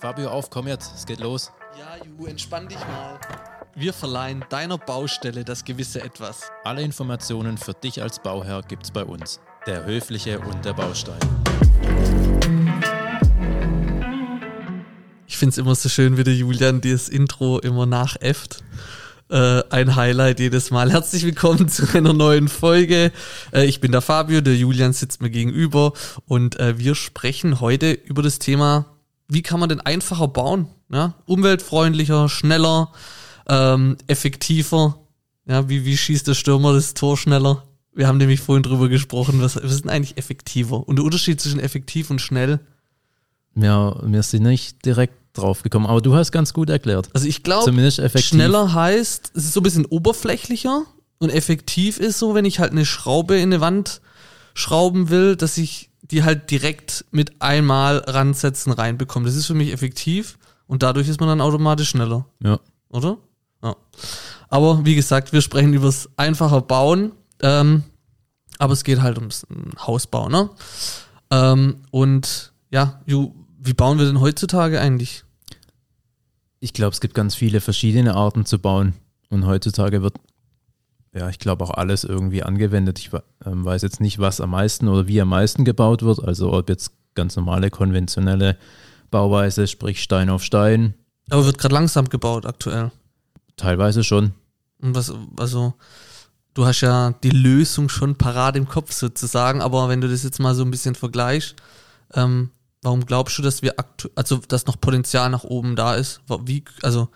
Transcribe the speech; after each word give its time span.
Fabio, 0.00 0.30
auf, 0.30 0.48
komm 0.48 0.66
jetzt, 0.66 0.94
es 0.96 1.04
geht 1.04 1.20
los. 1.20 1.52
Ja, 1.78 2.02
Ju, 2.02 2.24
entspann 2.24 2.66
dich 2.66 2.78
mal. 2.78 3.20
Wir 3.74 3.92
verleihen 3.92 4.42
deiner 4.48 4.78
Baustelle 4.78 5.44
das 5.44 5.62
gewisse 5.62 6.02
Etwas. 6.02 6.50
Alle 6.64 6.80
Informationen 6.80 7.58
für 7.58 7.74
dich 7.74 8.00
als 8.00 8.18
Bauherr 8.18 8.62
gibt's 8.62 8.90
bei 8.90 9.04
uns. 9.04 9.40
Der 9.66 9.84
Höfliche 9.84 10.40
und 10.40 10.64
der 10.64 10.72
Baustein. 10.72 11.20
Ich 15.26 15.36
finde 15.36 15.50
es 15.50 15.58
immer 15.58 15.74
so 15.74 15.90
schön, 15.90 16.16
wie 16.16 16.24
der 16.24 16.34
Julian 16.34 16.80
dieses 16.80 17.10
Intro 17.10 17.58
immer 17.58 17.84
nachäfft. 17.84 18.64
Äh, 19.28 19.62
ein 19.68 19.96
Highlight 19.96 20.40
jedes 20.40 20.70
Mal. 20.70 20.90
Herzlich 20.90 21.26
willkommen 21.26 21.68
zu 21.68 21.86
einer 21.92 22.14
neuen 22.14 22.48
Folge. 22.48 23.12
Äh, 23.52 23.66
ich 23.66 23.80
bin 23.80 23.92
der 23.92 24.00
Fabio, 24.00 24.40
der 24.40 24.56
Julian 24.56 24.94
sitzt 24.94 25.20
mir 25.20 25.28
gegenüber 25.28 25.92
und 26.24 26.58
äh, 26.58 26.78
wir 26.78 26.94
sprechen 26.94 27.60
heute 27.60 27.92
über 27.92 28.22
das 28.22 28.38
Thema, 28.38 28.86
wie 29.30 29.42
kann 29.42 29.60
man 29.60 29.68
denn 29.68 29.80
einfacher 29.80 30.28
bauen? 30.28 30.68
Ja? 30.92 31.14
Umweltfreundlicher, 31.26 32.28
schneller, 32.28 32.92
ähm, 33.48 33.96
effektiver. 34.06 34.98
Ja, 35.46 35.68
wie, 35.68 35.84
wie 35.84 35.96
schießt 35.96 36.28
der 36.28 36.34
Stürmer 36.34 36.72
das 36.72 36.94
Tor 36.94 37.16
schneller? 37.16 37.64
Wir 37.92 38.06
haben 38.06 38.18
nämlich 38.18 38.40
vorhin 38.40 38.62
drüber 38.62 38.88
gesprochen, 38.88 39.40
was, 39.40 39.56
was 39.56 39.72
ist 39.72 39.84
denn 39.84 39.90
eigentlich 39.90 40.16
effektiver? 40.16 40.86
Und 40.86 40.96
der 40.96 41.04
Unterschied 41.04 41.40
zwischen 41.40 41.60
effektiv 41.60 42.10
und 42.10 42.20
schnell? 42.20 42.60
Ja, 43.56 43.96
wir 44.02 44.22
sind 44.22 44.44
nicht 44.44 44.84
direkt 44.84 45.14
drauf 45.32 45.62
gekommen, 45.62 45.86
aber 45.86 46.00
du 46.00 46.14
hast 46.14 46.32
ganz 46.32 46.52
gut 46.52 46.70
erklärt. 46.70 47.08
Also 47.14 47.26
ich 47.26 47.42
glaube, 47.42 47.72
schneller 48.18 48.74
heißt, 48.74 49.32
es 49.34 49.44
ist 49.44 49.52
so 49.52 49.60
ein 49.60 49.64
bisschen 49.64 49.86
oberflächlicher 49.86 50.84
und 51.18 51.30
effektiv 51.30 51.98
ist 51.98 52.18
so, 52.18 52.34
wenn 52.34 52.44
ich 52.44 52.58
halt 52.58 52.72
eine 52.72 52.86
Schraube 52.86 53.36
in 53.36 53.52
eine 53.52 53.60
Wand 53.60 54.00
schrauben 54.54 55.10
will, 55.10 55.36
dass 55.36 55.58
ich 55.58 55.89
die 56.10 56.24
halt 56.24 56.50
direkt 56.50 57.04
mit 57.10 57.40
einmal 57.40 57.98
ransetzen 57.98 58.72
reinbekomme. 58.72 59.26
Das 59.26 59.36
ist 59.36 59.46
für 59.46 59.54
mich 59.54 59.72
effektiv 59.72 60.38
und 60.66 60.82
dadurch 60.82 61.08
ist 61.08 61.20
man 61.20 61.28
dann 61.28 61.40
automatisch 61.40 61.90
schneller, 61.90 62.26
Ja. 62.42 62.58
oder? 62.88 63.18
Ja. 63.62 63.76
Aber 64.48 64.84
wie 64.84 64.94
gesagt, 64.94 65.32
wir 65.32 65.40
sprechen 65.42 65.72
übers 65.74 66.08
einfacher 66.16 66.60
Bauen, 66.60 67.12
ähm, 67.42 67.84
aber 68.58 68.72
es 68.72 68.84
geht 68.84 69.00
halt 69.00 69.16
ums 69.18 69.46
ähm, 69.50 69.72
Hausbau, 69.86 70.28
ne? 70.28 70.50
Ähm, 71.30 71.76
und 71.90 72.52
ja, 72.70 73.00
Ju, 73.06 73.32
wie 73.58 73.74
bauen 73.74 73.98
wir 73.98 74.06
denn 74.06 74.20
heutzutage 74.20 74.80
eigentlich? 74.80 75.24
Ich 76.58 76.72
glaube, 76.72 76.92
es 76.92 77.00
gibt 77.00 77.14
ganz 77.14 77.34
viele 77.34 77.60
verschiedene 77.60 78.14
Arten 78.14 78.44
zu 78.44 78.58
bauen. 78.58 78.94
Und 79.30 79.46
heutzutage 79.46 80.02
wird, 80.02 80.16
ja, 81.12 81.28
ich 81.28 81.38
glaube 81.38 81.64
auch 81.64 81.70
alles 81.70 82.04
irgendwie 82.04 82.42
angewendet. 82.42 82.98
Ich 82.98 83.10
ähm, 83.44 83.64
weiß 83.64 83.82
jetzt 83.82 84.00
nicht, 84.00 84.18
was 84.18 84.40
am 84.40 84.50
meisten 84.50 84.88
oder 84.88 85.08
wie 85.08 85.20
am 85.20 85.28
meisten 85.28 85.64
gebaut 85.64 86.02
wird. 86.02 86.22
Also 86.22 86.52
ob 86.52 86.68
jetzt 86.68 86.92
ganz 87.14 87.36
normale, 87.36 87.70
konventionelle 87.70 88.56
Bauweise, 89.10 89.66
sprich 89.66 90.02
Stein 90.02 90.30
auf 90.30 90.44
Stein, 90.44 90.94
Aber 91.28 91.44
wird 91.44 91.58
gerade 91.58 91.74
langsam 91.74 92.08
gebaut 92.08 92.46
aktuell. 92.46 92.92
teilweise 93.56 94.04
schon. 94.04 94.32
Und 94.80 94.94
was, 94.94 95.12
also, 95.36 95.74
du 96.54 96.64
hast 96.64 96.80
ja 96.80 97.12
die 97.22 97.30
Lösung 97.30 97.88
schon 97.88 98.14
parat 98.16 98.56
im 98.56 98.68
Kopf 98.68 98.92
sozusagen, 98.92 99.60
aber 99.60 99.88
wenn 99.88 100.00
du 100.00 100.08
das 100.08 100.22
jetzt 100.22 100.38
mal 100.38 100.54
so 100.54 100.62
ein 100.62 100.70
bisschen 100.70 100.94
vergleichst, 100.94 101.56
ähm, 102.14 102.50
warum 102.82 103.04
glaubst 103.04 103.36
du, 103.36 103.42
dass 103.42 103.62
wir 103.62 103.78
aktu 103.78 104.08
also 104.14 104.36
dass 104.36 104.66
noch 104.66 104.80
Potenzial 104.80 105.28
nach 105.28 105.44
oben 105.44 105.74
da 105.74 105.96
ist? 105.96 106.20
Wie, 106.44 106.64
also, 106.82 107.08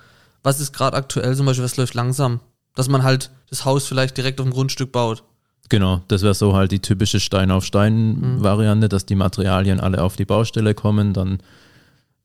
was 0.43 0.61
ist 0.61 0.73
gerade 0.73 0.97
aktuell 0.97 1.35
zum 1.37 1.47
Beispiel, 1.47 1.65
was 1.65 1.77
läuft 1.77 1.95
langsam? 1.95 2.41
Dass 2.75 2.89
man 2.89 3.03
halt 3.03 3.31
das 3.51 3.65
Haus 3.65 3.87
vielleicht 3.87 4.17
direkt 4.17 4.41
auf 4.41 4.47
dem 4.47 4.53
Grundstück 4.53 4.93
baut. 4.93 5.23
Genau, 5.69 6.03
das 6.09 6.23
wäre 6.23 6.35
so 6.35 6.55
halt 6.55 6.73
die 6.73 6.81
typische 6.81 7.21
Stein 7.21 7.51
auf 7.51 7.65
Stein-Variante, 7.65 8.89
dass 8.89 9.07
die 9.07 9.15
Materialien 9.15 9.81
alle 9.81 10.03
auf 10.03 10.17
die 10.17 10.27
Baustelle 10.27 10.75
kommen, 10.75 11.15
dann 11.15 11.39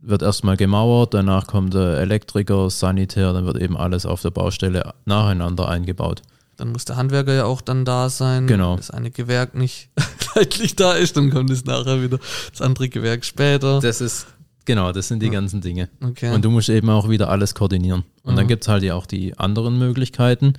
wird 0.01 0.21
erstmal 0.21 0.57
gemauert, 0.57 1.13
danach 1.13 1.47
kommt 1.47 1.73
der 1.73 1.99
Elektriker, 1.99 2.69
Sanitär, 2.69 3.33
dann 3.33 3.45
wird 3.45 3.57
eben 3.57 3.77
alles 3.77 4.05
auf 4.05 4.21
der 4.21 4.31
Baustelle 4.31 4.93
nacheinander 5.05 5.69
eingebaut. 5.69 6.21
Dann 6.57 6.71
muss 6.71 6.85
der 6.85 6.97
Handwerker 6.97 7.33
ja 7.33 7.45
auch 7.45 7.61
dann 7.61 7.85
da 7.85 8.09
sein. 8.09 8.47
Genau. 8.47 8.75
Das 8.75 8.91
eine 8.91 9.11
Gewerk 9.11 9.55
nicht 9.55 9.89
zeitlich 10.33 10.75
da 10.75 10.93
ist, 10.93 11.15
dann 11.15 11.29
kommt 11.29 11.49
es 11.49 11.63
nachher 11.63 12.01
wieder 12.01 12.19
das 12.51 12.61
andere 12.61 12.89
Gewerk 12.89 13.23
später. 13.23 13.79
Das 13.79 14.01
ist, 14.01 14.27
genau, 14.65 14.91
das 14.91 15.07
sind 15.07 15.21
die 15.21 15.29
ganzen 15.29 15.61
Dinge. 15.61 15.89
Okay. 16.03 16.33
Und 16.33 16.43
du 16.45 16.49
musst 16.51 16.69
eben 16.69 16.89
auch 16.89 17.09
wieder 17.09 17.29
alles 17.29 17.55
koordinieren. 17.55 18.03
Und 18.23 18.35
dann 18.35 18.45
Mhm. 18.45 18.49
gibt 18.49 18.63
es 18.63 18.67
halt 18.67 18.83
ja 18.83 18.95
auch 18.95 19.05
die 19.05 19.37
anderen 19.37 19.77
Möglichkeiten, 19.79 20.53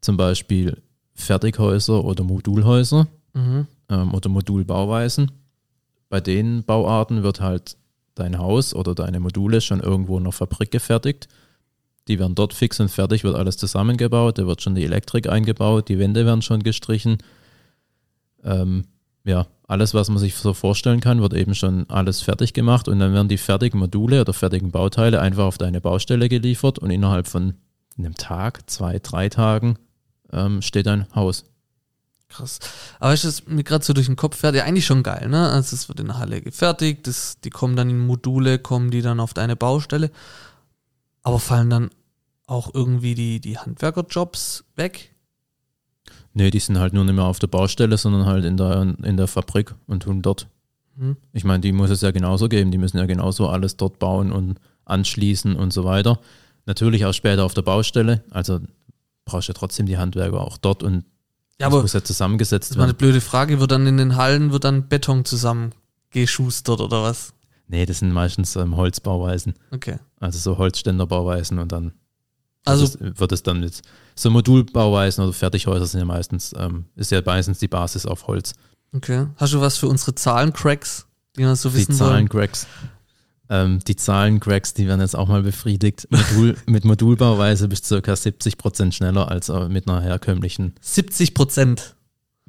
zum 0.00 0.16
Beispiel 0.16 0.80
Fertighäuser 1.14 2.04
oder 2.04 2.24
Modulhäuser. 2.24 3.06
mhm. 3.34 3.66
ähm, 3.88 4.12
oder 4.14 4.28
Modulbauweisen. 4.28 5.30
Bei 6.10 6.20
den 6.20 6.64
Bauarten 6.64 7.22
wird 7.22 7.40
halt 7.40 7.76
dein 8.14 8.36
Haus 8.38 8.74
oder 8.74 8.94
deine 8.94 9.20
Module 9.20 9.62
schon 9.62 9.80
irgendwo 9.80 10.18
in 10.18 10.24
der 10.24 10.32
Fabrik 10.32 10.70
gefertigt. 10.70 11.28
Die 12.08 12.18
werden 12.18 12.34
dort 12.34 12.52
fix 12.52 12.78
und 12.80 12.90
fertig, 12.90 13.24
wird 13.24 13.34
alles 13.36 13.56
zusammengebaut, 13.56 14.36
da 14.36 14.46
wird 14.46 14.60
schon 14.60 14.74
die 14.74 14.84
Elektrik 14.84 15.28
eingebaut, 15.30 15.88
die 15.88 15.98
Wände 15.98 16.26
werden 16.26 16.42
schon 16.42 16.62
gestrichen. 16.62 17.18
Ähm, 18.44 18.84
ja, 19.24 19.46
alles, 19.72 19.94
was 19.94 20.08
man 20.08 20.18
sich 20.18 20.34
so 20.36 20.52
vorstellen 20.52 21.00
kann, 21.00 21.22
wird 21.22 21.32
eben 21.34 21.54
schon 21.54 21.88
alles 21.88 22.20
fertig 22.20 22.52
gemacht 22.52 22.88
und 22.88 22.98
dann 22.98 23.14
werden 23.14 23.28
die 23.28 23.38
fertigen 23.38 23.80
Module 23.80 24.20
oder 24.20 24.34
fertigen 24.34 24.70
Bauteile 24.70 25.20
einfach 25.20 25.44
auf 25.44 25.58
deine 25.58 25.80
Baustelle 25.80 26.28
geliefert 26.28 26.78
und 26.78 26.90
innerhalb 26.90 27.26
von 27.26 27.54
einem 27.98 28.14
Tag, 28.14 28.68
zwei, 28.70 28.98
drei 28.98 29.30
Tagen 29.30 29.78
ähm, 30.30 30.60
steht 30.60 30.86
dein 30.86 31.06
Haus. 31.14 31.44
Krass. 32.28 32.58
Aber 33.00 33.12
ist 33.12 33.24
das 33.24 33.46
mir 33.46 33.64
gerade 33.64 33.84
so 33.84 33.92
durch 33.92 34.06
den 34.06 34.16
Kopf 34.16 34.36
fährt, 34.36 34.54
ja 34.54 34.64
eigentlich 34.64 34.86
schon 34.86 35.02
geil, 35.02 35.28
ne? 35.28 35.50
Also 35.50 35.74
es 35.74 35.88
wird 35.88 36.00
in 36.00 36.06
der 36.06 36.18
Halle 36.18 36.40
gefertigt, 36.40 37.06
das, 37.06 37.40
die 37.40 37.50
kommen 37.50 37.74
dann 37.74 37.90
in 37.90 37.98
Module, 37.98 38.58
kommen 38.58 38.90
die 38.90 39.02
dann 39.02 39.20
auf 39.20 39.34
deine 39.34 39.56
Baustelle. 39.56 40.10
Aber 41.22 41.38
fallen 41.38 41.70
dann 41.70 41.90
auch 42.46 42.74
irgendwie 42.74 43.14
die, 43.14 43.40
die 43.40 43.58
Handwerkerjobs 43.58 44.64
weg? 44.76 45.11
Nee, 46.34 46.50
die 46.50 46.58
sind 46.60 46.78
halt 46.78 46.92
nur 46.94 47.04
nicht 47.04 47.14
mehr 47.14 47.24
auf 47.24 47.38
der 47.38 47.46
Baustelle, 47.46 47.96
sondern 47.98 48.26
halt 48.26 48.44
in 48.44 48.56
der, 48.56 48.94
in 49.02 49.16
der 49.16 49.26
Fabrik 49.26 49.74
und 49.86 50.04
tun 50.04 50.22
dort. 50.22 50.46
Hm? 50.98 51.16
Ich 51.32 51.44
meine, 51.44 51.60
die 51.60 51.72
muss 51.72 51.90
es 51.90 52.00
ja 52.00 52.10
genauso 52.10 52.48
geben. 52.48 52.70
Die 52.70 52.78
müssen 52.78 52.98
ja 52.98 53.06
genauso 53.06 53.48
alles 53.48 53.76
dort 53.76 53.98
bauen 53.98 54.32
und 54.32 54.58
anschließen 54.84 55.56
und 55.56 55.72
so 55.72 55.84
weiter. 55.84 56.18
Natürlich 56.66 57.04
auch 57.06 57.12
später 57.12 57.44
auf 57.44 57.54
der 57.54 57.62
Baustelle. 57.62 58.22
Also 58.30 58.60
brauchst 59.24 59.48
du 59.48 59.52
ja 59.52 59.58
trotzdem 59.58 59.86
die 59.86 59.98
Handwerker 59.98 60.40
auch 60.40 60.58
dort 60.58 60.82
und 60.82 61.04
Ja, 61.60 61.70
das 61.70 61.82
muss 61.82 61.92
ja 61.92 62.00
das 62.00 62.06
zusammengesetzt 62.08 62.70
ist 62.70 62.76
mal 62.76 62.84
eine 62.84 62.92
werden. 62.92 62.98
blöde 62.98 63.20
Frage, 63.20 63.60
wird 63.60 63.70
dann 63.70 63.86
in 63.86 63.96
den 63.96 64.16
Hallen, 64.16 64.52
wird 64.52 64.64
dann 64.64 64.88
Beton 64.88 65.24
zusammengeschustert 65.24 66.80
oder 66.80 67.02
was? 67.02 67.32
Nee, 67.68 67.86
das 67.86 68.00
sind 68.00 68.12
meistens 68.12 68.56
ähm, 68.56 68.76
Holzbauweisen. 68.76 69.54
Okay. 69.70 69.96
Also 70.20 70.38
so 70.38 70.58
Holzständerbauweisen 70.58 71.58
und 71.58 71.72
dann 71.72 71.92
Also, 72.64 72.92
wird, 73.00 73.14
es, 73.14 73.20
wird 73.20 73.32
es 73.32 73.42
dann 73.42 73.60
mit 73.60 73.82
so 74.14 74.30
Modulbauweisen 74.30 75.24
oder 75.24 75.32
Fertighäuser 75.32 75.86
sind 75.86 76.00
ja 76.00 76.06
meistens, 76.06 76.54
ähm, 76.56 76.84
ist 76.96 77.10
ja 77.10 77.20
meistens 77.24 77.58
die 77.58 77.68
Basis 77.68 78.06
auf 78.06 78.26
Holz. 78.26 78.54
okay. 78.94 79.26
Hast 79.36 79.52
du 79.52 79.60
was 79.60 79.78
für 79.78 79.88
unsere 79.88 80.14
Zahlencracks, 80.14 81.06
die 81.36 81.40
wir 81.40 81.56
so 81.56 81.70
Die 81.70 81.76
wissen 81.76 81.98
wollen? 81.98 82.10
Zahlen-Cracks. 82.28 82.66
Ähm, 83.48 83.80
die 83.86 83.96
Zahlen-Cracks, 83.96 84.74
die 84.74 84.86
werden 84.86 85.00
jetzt 85.00 85.16
auch 85.16 85.28
mal 85.28 85.42
befriedigt. 85.42 86.06
Modul, 86.10 86.56
mit 86.66 86.84
Modulbauweise 86.84 87.68
bist 87.68 87.84
du 87.84 87.88
circa 87.96 88.14
70 88.14 88.56
Prozent 88.58 88.94
schneller 88.94 89.28
als 89.30 89.48
äh, 89.48 89.68
mit 89.68 89.88
einer 89.88 90.00
herkömmlichen 90.00 90.74
70 90.80 91.34
Prozent. 91.34 91.96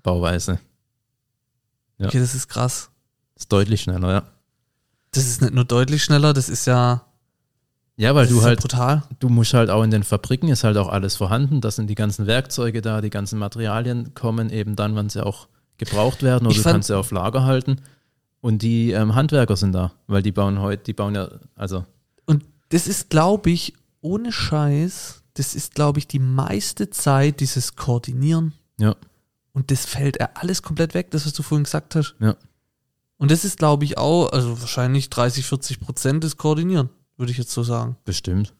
Bauweise. 0.01 0.59
Ja. 1.97 2.07
Okay, 2.07 2.19
das 2.19 2.35
ist 2.35 2.47
krass. 2.49 2.89
Ist 3.35 3.51
deutlich 3.51 3.81
schneller, 3.81 4.11
ja. 4.11 4.23
Das 5.11 5.25
ist 5.27 5.41
nicht 5.41 5.53
nur 5.53 5.65
deutlich 5.65 6.03
schneller, 6.03 6.33
das 6.33 6.49
ist 6.49 6.65
ja, 6.65 7.05
Ja, 7.95 8.15
weil 8.15 8.25
das 8.25 8.33
du 8.33 8.41
halt, 8.41 8.61
brutal. 8.61 9.03
du 9.19 9.29
musst 9.29 9.53
halt 9.53 9.69
auch 9.69 9.83
in 9.83 9.91
den 9.91 10.03
Fabriken, 10.03 10.49
ist 10.49 10.63
halt 10.63 10.77
auch 10.77 10.89
alles 10.89 11.15
vorhanden. 11.15 11.61
Da 11.61 11.69
sind 11.69 11.87
die 11.87 11.95
ganzen 11.95 12.25
Werkzeuge 12.25 12.81
da, 12.81 13.01
die 13.01 13.11
ganzen 13.11 13.37
Materialien 13.37 14.13
kommen 14.15 14.49
eben 14.49 14.75
dann, 14.75 14.95
wann 14.95 15.09
sie 15.09 15.23
auch 15.23 15.47
gebraucht 15.77 16.23
werden 16.23 16.47
oder 16.47 16.55
Ich 16.55 16.63
du 16.63 16.69
kannst 16.69 16.87
sie 16.87 16.97
auf 16.97 17.11
Lager 17.11 17.43
halten. 17.43 17.81
Und 18.41 18.61
die 18.61 18.91
ähm, 18.91 19.15
Handwerker 19.15 19.55
sind 19.55 19.73
da, 19.73 19.93
weil 20.07 20.21
die 20.21 20.31
bauen 20.31 20.59
heute, 20.59 20.83
die 20.83 20.93
bauen 20.93 21.15
ja, 21.15 21.29
also 21.55 21.85
Und 22.25 22.43
das 22.69 22.87
ist, 22.87 23.09
glaube 23.09 23.51
ich, 23.51 23.73
ohne 24.01 24.31
Scheiß, 24.31 25.23
das 25.35 25.55
ist, 25.55 25.75
glaube 25.75 25.99
ich, 25.99 26.07
die 26.07 26.19
meiste 26.19 26.89
Zeit 26.89 27.39
dieses 27.39 27.75
Koordinieren. 27.75 28.53
Ja. 28.79 28.95
Und 29.53 29.71
das 29.71 29.85
fällt 29.85 30.19
ja 30.19 30.29
alles 30.33 30.61
komplett 30.61 30.93
weg, 30.93 31.11
das, 31.11 31.25
was 31.25 31.33
du 31.33 31.43
vorhin 31.43 31.63
gesagt 31.63 31.95
hast. 31.95 32.15
Ja. 32.19 32.35
Und 33.17 33.31
das 33.31 33.45
ist, 33.45 33.59
glaube 33.59 33.85
ich, 33.85 33.97
auch, 33.97 34.31
also 34.31 34.59
wahrscheinlich 34.59 35.09
30, 35.09 35.45
40 35.45 35.79
Prozent 35.79 36.23
des 36.23 36.35
Koordinieren, 36.37 36.89
würde 37.17 37.31
ich 37.31 37.37
jetzt 37.37 37.51
so 37.51 37.63
sagen. 37.63 37.97
bestimmt. 38.05 38.53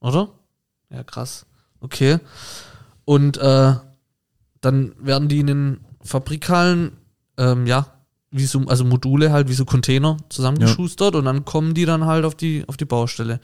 Oder? 0.00 0.28
Ja, 0.90 1.02
krass. 1.04 1.46
Okay. 1.80 2.18
Und 3.04 3.36
äh, 3.38 3.74
dann 4.60 4.94
werden 4.98 5.28
die 5.28 5.40
in 5.40 5.46
den 5.46 5.80
Fabrikhallen, 6.02 6.96
ähm, 7.36 7.66
ja, 7.66 7.86
wie 8.30 8.46
so, 8.46 8.60
also 8.66 8.84
Module 8.84 9.32
halt, 9.32 9.48
wie 9.48 9.54
so 9.54 9.64
Container 9.64 10.16
zusammengeschustert 10.28 11.14
und 11.14 11.24
dann 11.24 11.44
kommen 11.44 11.74
die 11.74 11.84
dann 11.84 12.04
halt 12.04 12.24
auf 12.24 12.34
die, 12.34 12.64
auf 12.66 12.76
die 12.76 12.84
Baustelle. 12.84 13.40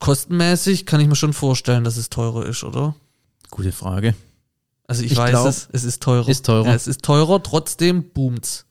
Kostenmäßig 0.00 0.84
kann 0.84 1.00
ich 1.00 1.06
mir 1.08 1.14
schon 1.16 1.32
vorstellen, 1.32 1.84
dass 1.84 1.96
es 1.96 2.10
teurer 2.10 2.44
ist, 2.46 2.64
oder? 2.64 2.96
Gute 3.50 3.72
Frage. 3.72 4.14
Also 4.88 5.02
ich, 5.02 5.12
Ich 5.12 5.18
weiß 5.18 5.30
glaub, 5.30 5.46
es, 5.46 5.68
es 5.72 5.84
ist 5.84 6.02
teurer. 6.02 6.28
ist 6.28 6.44
teurer. 6.46 6.66
Ja, 6.66 6.74
es 6.74 6.86
ist 6.86 7.02
teurer, 7.02 7.42
trotzdem 7.42 8.10
boomt's. 8.10 8.65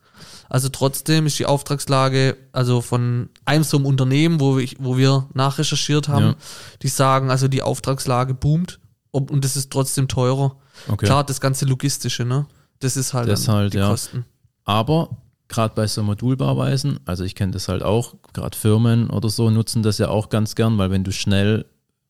Also 0.50 0.70
trotzdem 0.70 1.26
ist 1.26 1.38
die 1.40 1.46
Auftragslage, 1.46 2.38
also 2.52 2.82
von 2.82 3.30
einem 3.46 3.64
so 3.64 3.78
einem 3.78 3.86
Unternehmen, 3.86 4.40
wo, 4.40 4.58
ich, 4.60 4.76
wo 4.80 4.98
wir 4.98 5.28
nachrecherchiert 5.34 6.08
haben, 6.08 6.26
Ja. 6.26 6.36
die 6.82 6.88
sagen, 6.88 7.30
also 7.32 7.48
die 7.48 7.62
Auftragslage 7.62 8.34
boomt 8.34 8.80
und 9.12 9.44
es 9.46 9.56
ist 9.56 9.72
trotzdem 9.72 10.08
teurer. 10.08 10.56
Okay. 10.88 11.06
Klar, 11.06 11.24
das 11.24 11.40
ganze 11.42 11.66
Logistische, 11.66 12.26
ne? 12.26 12.46
Das 12.80 12.98
ist 12.98 13.14
halt, 13.14 13.30
Das 13.30 13.48
halt, 13.48 13.74
die 13.74 13.78
ja. 13.78 13.90
Kosten. 13.90 14.26
Aber 14.66 15.18
gerade 15.48 15.74
bei 15.76 15.88
so 15.88 16.04
Modulbauweisen, 16.04 17.00
also 17.06 17.24
ich 17.24 17.36
kenne 17.36 17.54
das 17.54 17.68
halt 17.68 17.84
auch, 17.84 18.16
gerade 18.34 18.58
Firmen 18.58 19.10
oder 19.10 19.30
so 19.30 19.50
nutzen 19.50 19.84
das 19.84 19.98
ja 19.98 20.10
auch 20.10 20.30
ganz 20.30 20.56
gern, 20.56 20.78
weil 20.78 20.92
wenn 20.92 21.04
du 21.04 21.12
schnell 21.12 21.66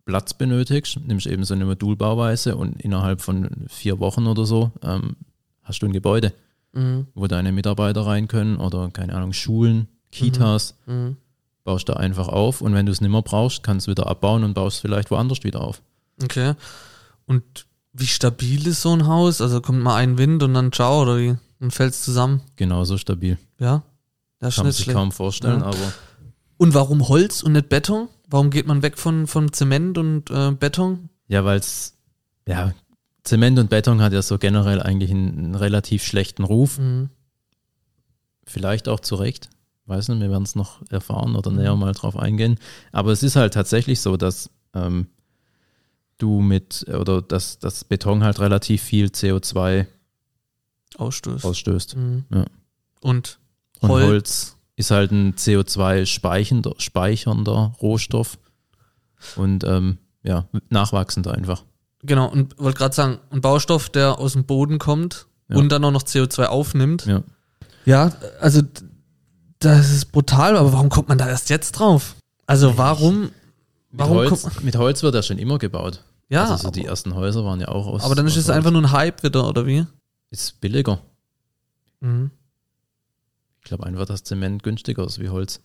Platz 0.05 0.33
benötigst, 0.33 0.99
nimmst 1.05 1.25
du 1.25 1.31
eben 1.31 1.43
so 1.43 1.53
eine 1.53 1.65
Modulbauweise 1.65 2.55
und 2.55 2.81
innerhalb 2.81 3.21
von 3.21 3.65
vier 3.67 3.99
Wochen 3.99 4.27
oder 4.27 4.45
so 4.45 4.71
ähm, 4.83 5.15
hast 5.63 5.81
du 5.81 5.85
ein 5.87 5.93
Gebäude, 5.93 6.31
Mhm. 6.75 7.07
wo 7.15 7.25
deine 7.27 7.51
Mitarbeiter 7.51 8.05
rein 8.05 8.27
können 8.27 8.57
oder 8.57 8.89
keine 8.91 9.15
Ahnung, 9.15 9.33
Schulen, 9.33 9.87
Kitas, 10.11 10.75
Mhm. 10.85 11.17
baust 11.63 11.89
da 11.89 11.93
einfach 11.93 12.27
auf 12.27 12.61
und 12.61 12.73
wenn 12.75 12.85
du 12.85 12.91
es 12.91 13.01
nicht 13.01 13.09
mehr 13.11 13.21
brauchst, 13.23 13.63
kannst 13.63 13.87
du 13.87 13.91
wieder 13.91 14.07
abbauen 14.07 14.43
und 14.43 14.53
baust 14.53 14.81
vielleicht 14.81 15.09
woanders 15.09 15.43
wieder 15.43 15.61
auf. 15.61 15.81
Okay. 16.23 16.53
Und 17.25 17.43
wie 17.93 18.07
stabil 18.07 18.67
ist 18.67 18.81
so 18.81 18.91
ein 18.93 19.07
Haus? 19.07 19.41
Also 19.41 19.61
kommt 19.61 19.81
mal 19.81 19.95
ein 19.95 20.17
Wind 20.17 20.43
und 20.43 20.53
dann 20.53 20.71
ciao 20.71 21.01
oder 21.01 21.17
wie? 21.17 21.35
Dann 21.59 21.71
fällt 21.71 21.93
es 21.93 22.03
zusammen. 22.03 22.41
Genauso 22.57 22.97
stabil. 22.97 23.37
Ja? 23.59 23.83
Das 24.39 24.55
Kann 24.57 24.65
man 24.65 24.73
sich 24.73 24.83
schlecht. 24.83 24.97
kaum 24.97 25.11
vorstellen, 25.11 25.61
Ja. 25.61 25.67
aber 25.67 25.93
Und 26.57 26.73
warum 26.73 27.07
Holz 27.07 27.41
und 27.41 27.53
nicht 27.53 27.69
Beton? 27.69 28.09
Warum 28.29 28.49
geht 28.49 28.67
man 28.67 28.81
weg 28.81 28.97
von, 28.97 29.27
von 29.27 29.51
Zement 29.53 29.97
und 29.97 30.29
äh, 30.29 30.51
Beton? 30.51 31.09
Ja, 31.27 31.45
weil 31.45 31.59
es, 31.59 31.93
ja, 32.47 32.73
Zement 33.25 33.59
und 33.59 33.69
Beton 33.69 34.01
hat 34.01 34.13
ja 34.13 34.21
so 34.21 34.37
generell 34.37 34.81
eigentlich 34.81 35.11
einen, 35.11 35.37
einen 35.37 35.55
relativ 35.55 36.03
schlechten 36.05 36.43
Ruf. 36.43 36.77
Mhm. 36.77 37.09
Vielleicht 38.45 38.87
auch 38.87 38.99
zu 38.99 39.15
Recht. 39.15 39.49
Weiß 39.87 40.07
nicht, 40.09 40.19
wir 40.21 40.29
werden 40.29 40.43
es 40.43 40.55
noch 40.55 40.81
erfahren 40.89 41.35
oder 41.35 41.51
Mhm. 41.51 41.57
näher 41.57 41.75
mal 41.75 41.91
drauf 41.93 42.15
eingehen. 42.17 42.57
Aber 42.91 43.11
es 43.11 43.23
ist 43.23 43.35
halt 43.35 43.53
tatsächlich 43.53 43.99
so, 43.99 44.15
dass 44.17 44.49
ähm, 44.73 45.07
du 46.17 46.41
mit, 46.41 46.85
oder 46.87 47.21
dass 47.21 47.59
das 47.59 47.83
Beton 47.83 48.23
halt 48.23 48.39
relativ 48.39 48.81
viel 48.81 49.07
CO2 49.07 49.85
Ausstößt. 50.97 51.45
ausstößt. 51.45 51.95
Mhm. 51.97 52.25
Ja. 52.31 52.45
Und 53.01 53.39
Und 53.81 53.89
Holz. 53.89 54.05
Holz, 54.07 54.57
ist 54.77 54.91
halt 54.91 55.11
ein 55.11 55.35
CO2-speichernder 55.35 56.75
speichernder 56.79 57.73
Rohstoff 57.81 58.37
und 59.35 59.63
ähm, 59.63 59.97
ja, 60.23 60.47
nachwachsend 60.69 61.27
einfach. 61.27 61.63
Genau, 62.05 62.27
und 62.29 62.57
wollte 62.59 62.77
gerade 62.77 62.95
sagen, 62.95 63.19
ein 63.31 63.41
Baustoff, 63.41 63.89
der 63.89 64.19
aus 64.19 64.33
dem 64.33 64.45
Boden 64.45 64.79
kommt 64.79 65.27
Ja. 65.49 65.57
und 65.57 65.69
dann 65.69 65.83
auch 65.83 65.91
noch 65.91 66.03
CO2 66.03 66.45
aufnimmt. 66.45 67.05
Ja. 67.05 67.23
Ja, 67.85 68.11
also 68.39 68.61
das 69.59 69.91
ist 69.91 70.11
brutal, 70.11 70.57
aber 70.57 70.73
warum 70.73 70.89
kommt 70.89 71.07
man 71.09 71.17
da 71.17 71.27
erst 71.27 71.49
jetzt 71.49 71.73
drauf? 71.73 72.15
Also 72.47 72.77
warum? 72.77 73.21
Mit, 73.21 73.31
Warum 73.91 74.17
Holz, 74.17 74.41
kommt 74.43 74.63
mit 74.63 74.75
Holz 74.75 75.03
wird 75.03 75.15
ja 75.15 75.23
schon 75.23 75.37
immer 75.37 75.57
gebaut. 75.57 76.03
Ja, 76.29 76.45
also 76.49 76.57
so 76.65 76.71
die 76.71 76.85
ersten 76.85 77.13
Häuser 77.15 77.45
waren 77.45 77.61
ja 77.61 77.67
auch 77.69 77.85
aus. 77.87 78.03
aber 78.03 78.15
dann 78.15 78.25
ist 78.27 78.35
es 78.35 78.47
Holz. 78.47 78.57
einfach 78.57 78.71
nur 78.71 78.81
ein 78.81 78.91
Hype 78.91 79.23
wieder, 79.23 79.47
oder 79.47 79.65
wie? 79.65 79.85
Ist 80.31 80.59
billiger. 80.59 80.99
Mhm. 82.01 82.31
Ich 83.59 83.65
glaube 83.65 83.85
einfach, 83.85 84.05
dass 84.05 84.23
Zement 84.23 84.63
günstiger 84.63 85.05
ist 85.05 85.19
wie 85.19 85.29
Holz. 85.29 85.59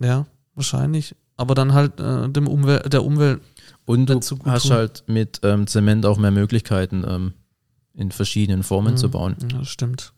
Ja, 0.00 0.26
wahrscheinlich. 0.54 1.14
Aber 1.36 1.54
dann 1.54 1.72
halt 1.72 1.98
äh, 1.98 2.28
dem 2.28 2.46
Umwel 2.46 2.80
der 2.80 3.04
Umwelt. 3.04 3.40
Und 3.84 4.06
du 4.08 4.14
hast 4.46 4.62
tun. 4.68 4.72
halt 4.72 5.04
mit 5.06 5.40
ähm, 5.42 5.66
Zement 5.66 6.06
auch 6.06 6.18
mehr 6.18 6.30
Möglichkeiten, 6.30 7.04
ähm, 7.06 7.32
in 7.94 8.10
verschiedenen 8.10 8.62
Formen 8.62 8.96
zu 8.96 9.08
Mhm. 9.08 9.10
bauen. 9.10 9.36
Ja, 9.50 9.58
das 9.58 9.68
stimmt. 9.68 10.12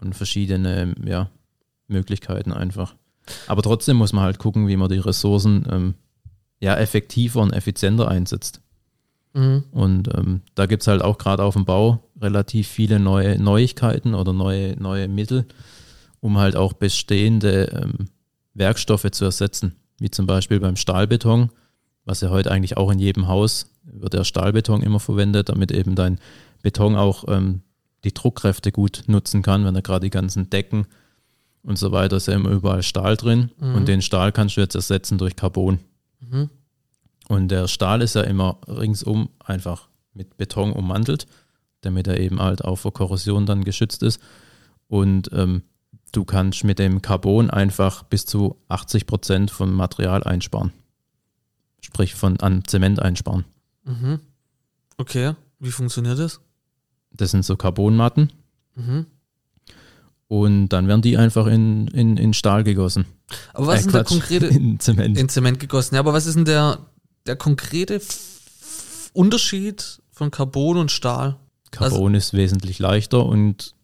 Und 0.00 0.14
verschiedene 0.14 0.80
ähm, 0.82 0.94
ja, 1.06 1.30
Möglichkeiten 1.88 2.52
einfach. 2.52 2.94
Aber 3.46 3.62
trotzdem 3.62 3.96
muss 3.96 4.12
man 4.12 4.24
halt 4.24 4.38
gucken, 4.38 4.68
wie 4.68 4.76
man 4.76 4.88
die 4.90 4.98
Ressourcen 4.98 5.66
ähm, 5.70 5.94
ja, 6.60 6.76
effektiver 6.76 7.40
und 7.40 7.52
effizienter 7.52 8.08
einsetzt. 8.08 8.60
Mhm. 9.34 9.64
Und 9.70 10.14
ähm, 10.14 10.42
da 10.54 10.66
gibt 10.66 10.82
es 10.82 10.88
halt 10.88 11.02
auch 11.02 11.18
gerade 11.18 11.42
auf 11.42 11.54
dem 11.54 11.64
Bau 11.64 12.02
relativ 12.20 12.68
viele 12.68 12.98
neue 12.98 13.38
Neuigkeiten 13.40 14.14
oder 14.14 14.32
neue, 14.32 14.74
neue 14.80 15.08
Mittel, 15.08 15.46
um 16.20 16.38
halt 16.38 16.56
auch 16.56 16.72
bestehende 16.72 17.66
ähm, 17.82 18.08
Werkstoffe 18.54 19.10
zu 19.10 19.24
ersetzen. 19.24 19.76
Wie 19.98 20.10
zum 20.10 20.26
Beispiel 20.26 20.60
beim 20.60 20.76
Stahlbeton, 20.76 21.50
was 22.06 22.22
ja 22.22 22.30
heute 22.30 22.50
eigentlich 22.50 22.78
auch 22.78 22.90
in 22.90 22.98
jedem 22.98 23.28
Haus 23.28 23.66
wird 23.84 24.14
der 24.14 24.24
Stahlbeton 24.24 24.82
immer 24.82 25.00
verwendet, 25.00 25.50
damit 25.50 25.70
eben 25.70 25.94
dein 25.94 26.18
Beton 26.62 26.96
auch 26.96 27.24
ähm, 27.28 27.60
die 28.04 28.14
Druckkräfte 28.14 28.72
gut 28.72 29.04
nutzen 29.06 29.42
kann, 29.42 29.64
wenn 29.64 29.74
er 29.74 29.82
gerade 29.82 30.06
die 30.06 30.10
ganzen 30.10 30.48
Decken 30.48 30.86
und 31.66 31.78
so 31.78 31.90
weiter 31.90 32.16
ist 32.16 32.28
ja 32.28 32.34
immer 32.34 32.50
überall 32.50 32.84
Stahl 32.84 33.16
drin. 33.16 33.50
Mhm. 33.58 33.74
Und 33.74 33.88
den 33.88 34.00
Stahl 34.00 34.30
kannst 34.30 34.56
du 34.56 34.60
jetzt 34.60 34.76
ersetzen 34.76 35.18
durch 35.18 35.34
Carbon. 35.34 35.80
Mhm. 36.20 36.48
Und 37.28 37.48
der 37.48 37.66
Stahl 37.66 38.02
ist 38.02 38.14
ja 38.14 38.22
immer 38.22 38.58
ringsum 38.68 39.30
einfach 39.44 39.88
mit 40.14 40.36
Beton 40.36 40.72
ummantelt, 40.72 41.26
damit 41.80 42.06
er 42.06 42.20
eben 42.20 42.40
halt 42.40 42.64
auch 42.64 42.76
vor 42.76 42.92
Korrosion 42.92 43.46
dann 43.46 43.64
geschützt 43.64 44.04
ist. 44.04 44.20
Und 44.86 45.28
ähm, 45.32 45.62
du 46.12 46.24
kannst 46.24 46.62
mit 46.62 46.78
dem 46.78 47.02
Carbon 47.02 47.50
einfach 47.50 48.04
bis 48.04 48.26
zu 48.26 48.56
80 48.68 49.06
Prozent 49.06 49.50
vom 49.50 49.72
Material 49.72 50.22
einsparen. 50.22 50.72
Sprich 51.86 52.14
von 52.16 52.40
an 52.40 52.64
Zement 52.66 53.00
einsparen. 53.00 53.44
Mhm. 53.84 54.18
Okay, 54.96 55.34
wie 55.60 55.70
funktioniert 55.70 56.18
das? 56.18 56.40
Das 57.12 57.30
sind 57.30 57.44
so 57.44 57.56
Carbonmatten 57.56 58.32
Mhm. 58.74 59.06
und 60.28 60.68
dann 60.70 60.88
werden 60.88 61.00
die 61.02 61.16
einfach 61.16 61.46
in, 61.46 61.86
in, 61.88 62.16
in 62.16 62.34
Stahl 62.34 62.64
gegossen. 62.64 63.06
Aber 63.54 63.68
was 63.68 63.76
Äh, 63.76 63.78
ist 63.78 63.84
denn 63.86 63.92
der 63.92 64.04
konkrete 64.04 64.46
In 64.48 64.80
Zement. 64.80 65.16
in 65.16 65.28
Zement 65.28 65.60
gegossen? 65.60 65.94
Ja, 65.94 66.00
aber 66.00 66.12
was 66.12 66.26
ist 66.26 66.34
denn 66.34 66.44
der, 66.44 66.78
der 67.26 67.36
konkrete 67.36 68.00
Unterschied 69.12 70.00
von 70.10 70.30
Carbon 70.30 70.76
und 70.76 70.90
Stahl? 70.90 71.36
Carbon 71.70 72.14
ist 72.14 72.32
wesentlich 72.32 72.78
leichter 72.80 73.24
und 73.24 73.74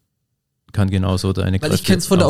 kann 0.73 0.89
genauso 0.89 1.31
deine 1.33 1.61
Weil 1.61 1.73
ich 1.73 1.83
kenne 1.83 1.99
es 1.99 2.07
von 2.07 2.19
der 2.19 2.27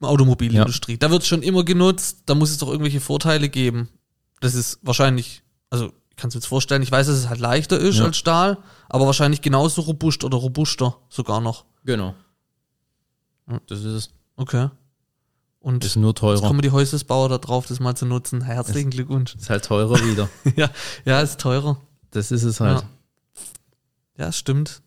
Automobilindustrie. 0.00 0.96
Da 0.98 1.10
wird 1.10 1.22
es 1.22 1.28
schon 1.28 1.42
immer 1.42 1.64
genutzt, 1.64 2.22
da 2.26 2.34
muss 2.34 2.50
es 2.50 2.58
doch 2.58 2.68
irgendwelche 2.68 3.00
Vorteile 3.00 3.48
geben. 3.48 3.88
Das 4.40 4.54
ist 4.54 4.78
wahrscheinlich, 4.82 5.42
also 5.70 5.86
ich 6.10 6.16
kann 6.16 6.28
es 6.28 6.34
mir 6.34 6.40
jetzt 6.40 6.48
vorstellen, 6.48 6.82
ich 6.82 6.90
weiß, 6.92 7.06
dass 7.06 7.16
es 7.16 7.28
halt 7.28 7.40
leichter 7.40 7.78
ist 7.78 7.98
Ja. 7.98 8.04
als 8.04 8.16
Stahl, 8.16 8.58
aber 8.88 9.06
wahrscheinlich 9.06 9.40
genauso 9.42 9.82
robust 9.82 10.24
oder 10.24 10.36
robuster 10.36 10.96
sogar 11.08 11.40
noch. 11.40 11.64
Genau. 11.84 12.14
Das 13.66 13.78
ist 13.80 13.84
es. 13.86 14.10
Okay. 14.36 14.68
Und 15.60 15.84
Ist 15.84 15.96
nur 15.96 16.10
jetzt 16.10 16.18
teurer. 16.18 16.46
kommen 16.46 16.60
die 16.62 16.70
Häusesbauer 16.70 17.28
da 17.28 17.38
drauf, 17.38 17.66
das 17.66 17.80
mal 17.80 17.96
zu 17.96 18.06
nutzen. 18.06 18.42
Herzlichen 18.42 18.90
Glückwunsch. 18.90 19.34
Ist 19.34 19.50
halt 19.50 19.64
teurer 19.64 19.98
wieder. 20.04 20.28
ja, 20.56 20.70
ja, 21.04 21.20
ist 21.20 21.40
teurer. 21.40 21.80
Das 22.10 22.30
ist 22.30 22.44
es 22.44 22.60
halt. 22.60 22.84
Ja, 24.16 24.26
ja 24.26 24.32
stimmt. 24.32 24.82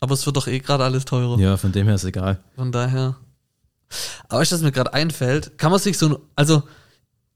Aber 0.00 0.14
es 0.14 0.24
wird 0.26 0.36
doch 0.36 0.46
eh 0.46 0.58
gerade 0.60 0.84
alles 0.84 1.04
teurer. 1.04 1.38
Ja, 1.38 1.56
von 1.56 1.72
dem 1.72 1.86
her 1.86 1.96
ist 1.96 2.04
egal. 2.04 2.42
Von 2.56 2.72
daher. 2.72 3.16
Aber 4.28 4.44
du, 4.44 4.50
was 4.52 4.60
mir 4.62 4.72
gerade 4.72 4.92
einfällt? 4.92 5.58
Kann 5.58 5.70
man 5.70 5.80
sich 5.80 5.98
so, 5.98 6.20
also 6.36 6.62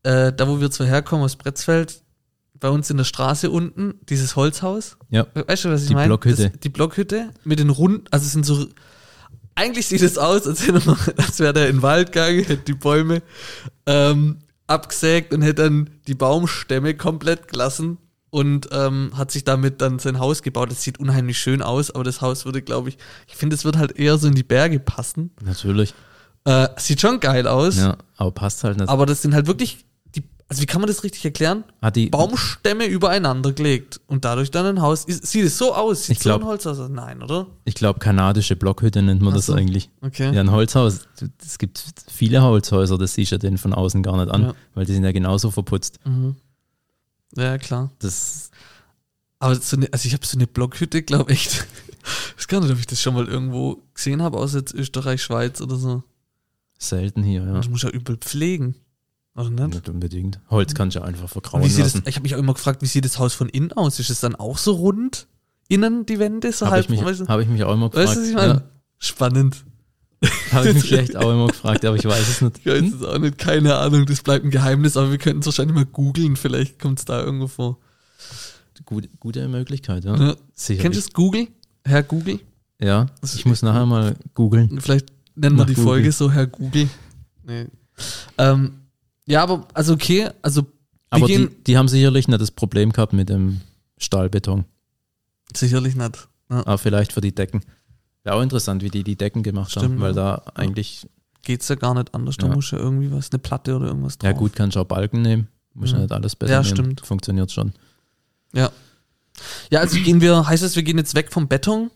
äh, 0.08 0.32
da 0.32 0.48
wo 0.48 0.60
wir 0.60 0.70
zwar 0.70 0.86
herkommen 0.86 1.24
aus 1.24 1.36
Bretzfeld, 1.36 2.02
bei 2.60 2.68
uns 2.70 2.90
in 2.90 2.96
der 2.96 3.04
Straße 3.04 3.50
unten, 3.50 3.94
dieses 4.08 4.34
Holzhaus. 4.34 4.96
Ja. 5.10 5.26
Weißt 5.34 5.64
du, 5.64 5.70
was 5.70 5.82
ich 5.82 5.88
Die 5.88 5.94
meine? 5.94 6.08
Blockhütte. 6.08 6.50
Das- 6.50 6.60
Die 6.60 6.68
Blockhütte 6.70 7.30
mit 7.44 7.58
den 7.60 7.70
runden, 7.70 8.04
also 8.10 8.24
es 8.26 8.32
sind 8.32 8.44
so, 8.44 8.66
eigentlich 9.54 9.86
sieht 9.86 10.02
es 10.02 10.18
aus, 10.18 10.46
als, 10.46 10.62
als 11.16 11.38
wäre 11.40 11.52
der 11.52 11.68
in 11.68 11.76
den 11.76 11.82
Wald 11.82 12.12
gegangen, 12.12 12.42
hätte 12.44 12.64
die 12.64 12.74
Bäume 12.74 13.22
ähm, 13.86 14.38
abgesägt 14.66 15.32
und 15.32 15.42
hätte 15.42 15.62
dann 15.64 15.90
die 16.06 16.14
Baumstämme 16.14 16.94
komplett 16.94 17.48
gelassen 17.48 17.98
und 18.30 18.68
ähm, 18.72 19.12
hat 19.16 19.30
sich 19.30 19.44
damit 19.44 19.80
dann 19.80 19.98
sein 19.98 20.18
Haus 20.18 20.42
gebaut. 20.42 20.70
Das 20.70 20.82
sieht 20.82 20.98
unheimlich 21.00 21.38
schön 21.38 21.62
aus, 21.62 21.90
aber 21.90 22.04
das 22.04 22.20
Haus 22.20 22.44
würde, 22.44 22.60
glaube 22.62 22.88
ich, 22.90 22.98
ich 23.26 23.36
finde, 23.36 23.54
es 23.56 23.64
wird 23.64 23.76
halt 23.78 23.98
eher 23.98 24.18
so 24.18 24.26
in 24.28 24.34
die 24.34 24.42
Berge 24.42 24.80
passen. 24.80 25.30
Natürlich. 25.42 25.94
Äh, 26.44 26.68
sieht 26.76 27.00
schon 27.00 27.20
geil 27.20 27.46
aus, 27.46 27.76
Ja, 27.76 27.96
aber 28.16 28.30
passt 28.32 28.64
halt 28.64 28.78
nicht. 28.78 28.88
aber 28.88 29.06
das 29.06 29.22
sind 29.22 29.34
halt 29.34 29.46
wirklich 29.46 29.84
also 30.48 30.62
wie 30.62 30.66
kann 30.66 30.80
man 30.80 30.88
das 30.88 31.04
richtig 31.04 31.24
erklären? 31.24 31.62
Hat 31.82 31.94
die, 31.96 32.06
Baumstämme 32.08 32.86
übereinander 32.86 33.52
gelegt 33.52 34.00
und 34.06 34.24
dadurch 34.24 34.50
dann 34.50 34.64
ein 34.64 34.80
Haus. 34.80 35.04
Ist, 35.04 35.26
sieht 35.26 35.44
es 35.44 35.58
so 35.58 35.74
aus? 35.74 36.04
Sieht 36.06 36.16
Ich 36.16 36.22
glaub- 36.22 36.40
so 36.40 36.46
ein 36.46 36.50
Holzhaus 36.50 36.78
aus? 36.78 36.88
Nein, 36.90 37.22
oder? 37.22 37.46
ich 37.64 37.74
glaube, 37.74 37.98
kanadische 37.98 38.56
Blockhütte 38.56 39.02
nennt 39.02 39.20
man 39.20 39.32
Ach 39.32 39.36
das 39.36 39.46
so. 39.46 39.54
eigentlich. 39.54 39.90
Okay. 40.00 40.32
Ja, 40.34 40.40
ein 40.40 40.50
Holzhaus. 40.50 41.00
Es 41.44 41.58
gibt 41.58 41.84
viele 42.10 42.42
Holzhäuser, 42.42 42.96
das 42.96 43.12
siehst 43.14 43.32
du 43.32 43.38
den 43.38 43.58
von 43.58 43.74
außen 43.74 44.02
gar 44.02 44.16
nicht 44.16 44.30
an, 44.32 44.42
Ja. 44.42 44.54
weil 44.74 44.86
die 44.86 44.94
sind 44.94 45.04
ja 45.04 45.12
genauso 45.12 45.50
verputzt. 45.50 46.00
Mhm. 46.06 46.36
Ja, 47.36 47.58
klar. 47.58 47.90
Das, 47.98 48.50
Aber 49.38 49.54
so 49.56 49.76
eine, 49.76 49.88
also 49.92 50.06
ich 50.06 50.14
habe 50.14 50.24
so 50.26 50.38
eine 50.38 50.46
Blockhütte, 50.46 51.02
glaube 51.02 51.32
ich. 51.32 51.46
echt. 51.46 51.66
Ich 52.38 52.38
weiß 52.38 52.48
gar 52.48 52.60
nicht, 52.62 52.70
ob 52.72 52.78
ich 52.78 52.86
das 52.86 53.02
schon 53.02 53.12
mal 53.12 53.26
irgendwo 53.28 53.82
gesehen 53.92 54.22
habe, 54.22 54.38
außer 54.38 54.60
jetzt 54.60 54.72
Österreich, 54.72 55.20
Schweiz 55.22 55.60
oder 55.60 55.76
so. 55.76 56.02
selten 56.78 57.22
hier, 57.22 57.42
ja. 57.44 57.52
Das 57.52 57.68
muss 57.68 57.82
ja 57.82 57.90
übel 57.90 58.16
pflegen. 58.16 58.76
Oder 59.38 59.50
nicht? 59.50 59.74
Nicht 59.74 59.88
unbedingt. 59.88 60.40
Holz 60.50 60.74
kannst 60.74 60.96
du 60.96 61.00
ja 61.00 61.06
einfach 61.06 61.28
vergrauen 61.28 61.62
wie 61.64 61.68
sieht 61.68 61.84
das, 61.84 61.94
lassen. 61.94 62.08
ich 62.08 62.16
habe 62.16 62.22
mich 62.24 62.34
auch 62.34 62.38
immer 62.38 62.54
gefragt, 62.54 62.82
wie 62.82 62.86
sieht 62.86 63.04
das 63.04 63.18
Haus 63.18 63.34
von 63.34 63.48
innen 63.48 63.72
aus? 63.72 63.98
Ist 64.00 64.10
es 64.10 64.20
dann 64.20 64.34
auch 64.34 64.58
so 64.58 64.72
rund? 64.72 65.26
Innen 65.68 66.06
die 66.06 66.18
Wände? 66.18 66.50
So 66.52 66.66
Habe 66.66 66.76
halb, 66.76 66.84
ich, 66.90 67.02
mich- 67.04 67.28
hab 67.28 67.40
ich 67.40 67.48
mich 67.48 67.62
auch 67.64 67.74
immer 67.74 67.90
gefragt. 67.90 68.08
weißt 68.08 68.16
du, 68.16 68.20
was 68.22 68.28
ich 68.28 68.34
meine? 68.34 68.52
Ja, 68.54 68.62
Spannend. 68.98 69.64
Habe 70.50 70.70
ich 70.70 70.74
mich 70.74 70.92
echt 70.98 71.16
auch 71.16 71.30
immer 71.30 71.46
gefragt, 71.46 71.84
aber 71.84 71.94
ich 71.96 72.04
weiß 72.04 72.28
es 72.28 72.40
nicht. 72.40 72.58
Ich 72.58 72.66
weiß 72.66 72.92
es 72.94 73.02
auch 73.04 73.18
nicht, 73.18 73.38
keine 73.38 73.76
Ahnung, 73.76 74.04
das 74.06 74.22
bleibt 74.22 74.44
ein 74.44 74.50
Geheimnis, 74.50 74.96
aber 74.96 75.12
wir 75.12 75.18
könnten 75.18 75.40
es 75.40 75.46
wahrscheinlich 75.46 75.76
mal 75.76 75.84
googeln, 75.86 76.34
vielleicht 76.34 76.80
kommt 76.80 76.98
es 76.98 77.04
da 77.04 77.22
irgendwo 77.22 77.46
vor. 77.46 77.78
Gute, 78.84 79.08
gute 79.20 79.46
Möglichkeit, 79.48 80.04
ja. 80.04 80.16
Ja. 80.16 80.36
Sicherlich. 80.54 80.82
Kennst 80.82 80.96
du 80.96 81.00
es 81.00 81.12
Google? 81.12 81.48
Herr 81.84 82.02
Google? 82.02 82.40
Ja, 82.80 83.06
Das 83.20 83.34
ich 83.36 83.44
muss 83.44 83.62
nachher 83.62 83.86
mal 83.86 84.16
googeln. 84.34 84.80
Vielleicht 84.80 85.12
nennen 85.36 85.56
wir 85.56 85.64
die 85.66 85.74
Google. 85.74 85.84
Folge 85.88 86.12
so 86.12 86.30
Herr 86.32 86.46
Google. 86.46 86.88
Nee. 87.44 87.66
Ähm, 88.38 88.72
ja, 89.28 89.42
aber, 89.42 89.66
also 89.74 89.92
okay, 89.94 90.28
also 90.42 90.66
Aber 91.10 91.26
die, 91.26 91.48
die 91.66 91.76
haben 91.78 91.88
sicherlich 91.88 92.28
nicht 92.28 92.40
das 92.40 92.50
Problem 92.50 92.92
gehabt 92.92 93.12
mit 93.12 93.28
dem 93.28 93.60
Stahlbeton. 93.98 94.64
sicherlich 95.54 95.94
nicht. 95.96 96.28
Ja. 96.50 96.60
Aber 96.60 96.78
vielleicht 96.78 97.12
für 97.12 97.20
die 97.20 97.34
Decken. 97.34 97.62
Wäre 98.24 98.36
auch 98.36 98.42
interessant, 98.42 98.82
wie 98.82 98.90
die 98.90 99.04
die 99.04 99.16
Decken 99.16 99.42
gemacht 99.42 99.74
haben, 99.76 99.84
Stimmt, 99.84 100.00
weil 100.00 100.14
ja. 100.16 100.36
da 100.42 100.52
eigentlich, 100.54 101.06
Geht's 101.42 101.68
ja 101.68 101.76
gar 101.76 101.94
nicht 101.94 102.14
anders, 102.14 102.36
da 102.36 102.48
Ja. 102.48 102.54
muss 102.54 102.70
ja 102.72 102.78
irgendwie 102.78 103.12
was, 103.12 103.30
eine 103.30 103.38
Platte 103.38 103.76
oder 103.76 103.86
irgendwas 103.86 104.18
drauf. 104.18 104.30
ja 104.30 104.36
gut, 104.36 104.54
kannst 104.54 104.76
du 104.76 104.80
auch 104.80 104.84
Balken 104.86 105.22
nehmen. 105.22 105.48
Muss 105.72 105.92
ja 105.92 105.98
nicht 105.98 106.10
alles 106.12 106.34
besser 106.34 106.52
Ja, 106.54 106.62
nehmen. 106.62 106.74
stimmt. 106.76 107.00
Funktioniert 107.06 107.52
schon. 107.52 107.72
Ja. 108.52 108.70
Ja, 109.70 109.80
also 109.80 109.98
gehen 110.00 110.20
wir, 110.20 110.46
heißt 110.48 110.62
das, 110.64 110.74
wir 110.74 110.82
gehen 110.82 110.98
jetzt 110.98 111.14
weg 111.14 111.32
vom 111.32 111.46
Beton? 111.46 111.90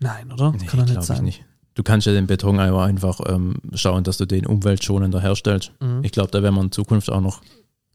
Nein, 0.00 0.30
oder? 0.32 0.52
Nee, 0.52 0.66
Kann 0.66 0.80
doch 0.80 0.86
nicht 0.88 1.02
sein. 1.02 1.16
Ich 1.16 1.22
nicht. 1.22 1.44
Du 1.76 1.82
kannst 1.82 2.06
ja 2.06 2.12
den 2.12 2.26
Beton 2.26 2.58
einfach, 2.58 3.20
ähm, 3.26 3.54
schauen, 3.74 4.02
dass 4.02 4.16
du 4.16 4.24
den 4.26 4.46
umweltschonender 4.46 5.20
herstellst. 5.20 5.70
Mhm. 5.80 6.00
Ich 6.02 6.10
glaube, 6.10 6.30
da 6.32 6.42
werden 6.42 6.54
wir 6.56 6.62
in 6.62 6.72
Zukunft 6.72 7.10
auch 7.10 7.20
noch 7.20 7.42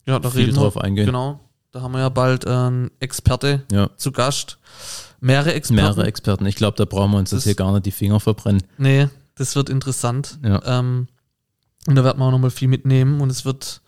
ja, 0.06 0.22
viel 0.30 0.54
drauf 0.54 0.76
wir. 0.76 0.84
eingehen. 0.84 1.08
Genau. 1.08 1.40
Da 1.72 1.82
haben 1.82 1.92
wir 1.94 2.00
ja 2.00 2.10
bald 2.10 2.46
einen 2.48 2.92
Experte 3.00 3.64
Ja, 3.72 3.90
zu 3.98 4.12
Gast. 4.12 4.58
Mehrere 5.20 5.54
Experten. 5.54 5.76
mehrere 5.84 6.06
Experten. 6.06 6.46
Ich 6.46 6.56
glaube, 6.56 6.78
da 6.78 6.86
brauchen 6.86 7.12
wir 7.12 7.18
uns 7.18 7.32
Das- 7.32 7.40
jetzt 7.40 7.44
hier 7.46 7.56
gar 7.56 7.72
nicht 7.74 7.86
die 7.86 7.92
Finger 7.92 8.20
verbrennen. 8.20 8.64
Nee, 8.78 9.08
das 9.36 9.56
wird 9.56 9.70
interessant. 9.70 10.38
Ja. 10.44 10.62
Ähm, 10.80 11.08
und 11.88 11.96
da 11.96 12.04
werden 12.04 12.20
wir 12.20 12.26
auch 12.26 12.32
nochmal 12.32 12.52
viel 12.52 12.68
mitnehmen 12.68 13.20
und 13.22 13.30
es 13.32 13.46
wird 13.46 13.82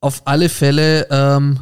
auf 0.00 0.22
alle 0.24 0.48
Fälle 0.48 1.06
ähm, 1.10 1.60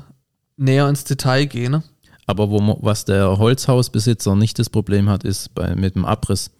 näher 0.56 0.88
ins 0.88 1.04
Detail 1.04 1.46
gehen. 1.46 1.82
Aber 2.26 2.50
wo 2.50 2.61
man, 2.61 2.76
was 2.80 3.04
der 3.04 3.38
Holzhausbesitzer 3.38 4.35
nicht 4.37 4.58
das 4.58 4.68
Problem 4.68 5.08
hat, 5.08 5.25
ist 5.25 5.54
bei, 5.54 5.75
mit 5.75 5.94
dem 5.94 6.04
Abriss. 6.04 6.50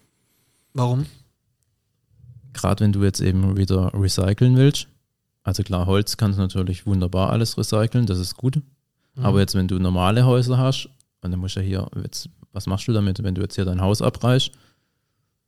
Warum? 0.77 1.05
Gerade 2.53 2.83
wenn 2.83 2.93
du 2.93 3.03
jetzt 3.03 3.19
eben 3.19 3.57
wieder 3.57 3.91
recyceln 3.93 4.55
willst. 4.57 4.87
Also 5.43 5.63
klar, 5.63 5.85
Holz 5.85 6.17
kannst 6.17 6.37
du 6.37 6.41
natürlich 6.43 6.85
wunderbar 6.85 7.31
alles 7.31 7.57
recyceln, 7.57 8.05
das 8.05 8.19
ist 8.19 8.35
gut. 8.35 8.57
Mhm. 9.15 9.25
Aber 9.25 9.39
jetzt, 9.39 9.55
wenn 9.55 9.67
du 9.67 9.79
normale 9.79 10.25
Häuser 10.25 10.57
hast, 10.57 10.89
und 11.21 11.31
dann 11.31 11.39
musst 11.39 11.55
du 11.55 11.61
ja 11.61 11.65
hier, 11.65 11.87
jetzt, 12.03 12.29
was 12.51 12.67
machst 12.67 12.87
du 12.87 12.93
damit, 12.93 13.23
wenn 13.23 13.35
du 13.35 13.41
jetzt 13.41 13.55
hier 13.55 13.65
dein 13.65 13.81
Haus 13.81 14.01
abreißt, 14.01 14.51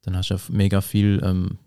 dann 0.04 0.16
hast 0.16 0.30
du 0.30 0.34
ja 0.36 0.40
mega 0.50 0.82
viel 0.82 1.22
ähm, 1.24 1.58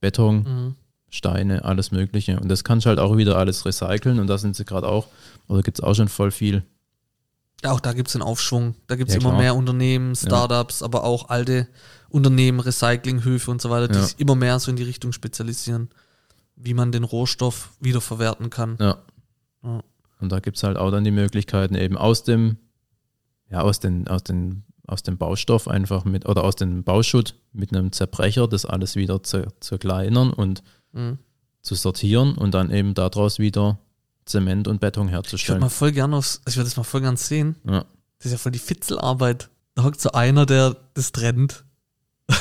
Beton, 0.00 0.42
Mhm. 0.42 0.74
Steine, 1.10 1.64
alles 1.64 1.92
Mögliche. 1.92 2.40
Und 2.40 2.48
das 2.48 2.64
kannst 2.64 2.86
du 2.86 2.88
halt 2.88 2.98
auch 2.98 3.16
wieder 3.16 3.36
alles 3.38 3.64
recyceln 3.64 4.18
und 4.18 4.26
da 4.26 4.36
sind 4.36 4.56
sie 4.56 4.64
gerade 4.64 4.88
auch, 4.88 5.06
oder 5.46 5.62
gibt 5.62 5.78
es 5.78 5.84
auch 5.84 5.94
schon 5.94 6.08
voll 6.08 6.32
viel. 6.32 6.64
Ja, 7.62 7.72
auch 7.72 7.80
da 7.80 7.92
gibt 7.92 8.08
es 8.08 8.14
einen 8.16 8.22
Aufschwung. 8.22 8.74
Da 8.86 8.96
gibt 8.96 9.08
es 9.10 9.14
Ja, 9.14 9.20
immer 9.20 9.30
klar. 9.30 9.40
mehr 9.42 9.54
Unternehmen, 9.56 10.14
Startups, 10.14 10.82
aber 10.82 11.04
auch 11.04 11.28
alte 11.30 11.66
Unternehmen, 12.10 12.60
Recyclinghöfe 12.60 13.50
und 13.50 13.60
so 13.62 13.70
weiter, 13.70 13.88
die 13.88 13.98
Ja. 13.98 14.04
sich 14.04 14.18
immer 14.20 14.34
mehr 14.34 14.58
so 14.58 14.70
in 14.70 14.76
die 14.76 14.82
Richtung 14.82 15.12
spezialisieren, 15.12 15.88
wie 16.56 16.74
man 16.74 16.92
den 16.92 17.04
Rohstoff 17.04 17.72
wiederverwerten 17.80 18.50
kann. 18.50 18.76
Ja. 18.80 18.98
Ja. 19.62 19.82
Und 20.20 20.30
da 20.32 20.40
gibt 20.40 20.56
es 20.58 20.62
halt 20.62 20.76
auch 20.76 20.90
dann 20.90 21.04
die 21.04 21.10
Möglichkeiten, 21.10 21.74
eben 21.74 21.96
aus 21.96 22.22
dem, 22.24 22.58
ja, 23.50 23.60
aus 23.62 23.80
den, 23.80 24.08
aus 24.08 24.22
den, 24.24 24.64
aus 24.86 25.02
dem 25.02 25.16
Baustoff 25.16 25.66
einfach 25.66 26.04
mit, 26.04 26.26
oder 26.28 26.44
aus 26.44 26.56
dem 26.56 26.84
Bauschutt 26.84 27.34
mit 27.52 27.74
einem 27.74 27.90
Zerbrecher 27.92 28.46
das 28.46 28.66
alles 28.66 28.96
wieder 28.96 29.22
zu, 29.22 29.46
zerkleinern 29.60 30.32
und 30.32 30.62
Mhm. 30.92 31.18
zu 31.62 31.74
sortieren 31.74 32.34
und 32.36 32.52
dann 32.54 32.70
eben 32.70 32.94
daraus 32.94 33.38
wieder 33.38 33.78
Zement 34.26 34.68
und 34.68 34.80
Beton 34.80 35.06
Ich 35.06 35.12
würde 35.12 35.16
herzustellen. 35.22 35.60
mal 35.60 35.68
voll 35.68 35.92
gern 35.92 36.14
aufs, 36.14 36.40
ich 36.48 36.56
würde 36.56 36.68
das 36.68 36.76
mal 36.76 36.82
voll 36.84 37.00
gern 37.02 37.16
sehen. 37.16 37.56
Ja. 37.66 37.84
Das 38.18 38.26
ist 38.26 38.32
ja 38.32 38.38
voll 38.38 38.52
die 38.52 38.58
Fitzelarbeit. 38.58 39.50
Da 39.74 39.84
hockt 39.84 40.00
so 40.00 40.12
einer, 40.12 40.46
der 40.46 40.76
das 40.94 41.12
trennt. 41.12 41.64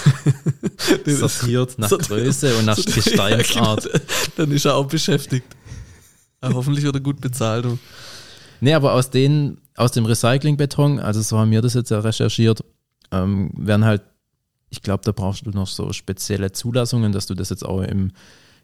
Sortiert 1.06 1.78
nach 1.80 1.90
sortiert- 1.90 2.08
Größe 2.08 2.56
und 2.58 2.66
nach 2.66 2.78
sortiert- 2.78 2.96
Gesteinsart. 3.06 3.86
Ja, 3.86 3.92
genau. 3.92 4.06
Dann 4.38 4.52
ist 4.52 4.66
er 4.66 4.76
auch 4.76 4.88
beschäftigt. 4.88 5.46
Aber 6.42 6.56
hoffentlich 6.56 6.84
wird 6.86 6.96
er 6.96 7.02
gut 7.02 7.22
bezahlt. 7.22 7.66
Nee, 8.62 8.74
aber 8.74 8.94
aus, 8.94 9.10
den, 9.10 9.60
aus 9.76 9.92
dem 9.92 10.06
Recyclingbeton, 10.06 11.00
also 11.00 11.22
so 11.22 11.38
haben 11.38 11.52
wir 11.52 11.62
das 11.62 11.74
jetzt 11.74 11.92
ja 11.92 12.00
recherchiert, 12.00 12.64
ähm, 13.12 13.52
werden 13.58 13.86
halt, 13.86 14.02
ich 14.70 14.82
glaube, 14.82 15.04
da 15.04 15.12
brauchst 15.12 15.46
du 15.46 15.52
noch 15.52 15.68
so 15.68 15.92
spezielle 15.94 16.52
Zulassungen, 16.52 17.12
dass 17.12 17.28
du 17.28 17.34
das 17.34 17.50
jetzt 17.50 17.66
auch 17.66 17.82
im 17.82 18.12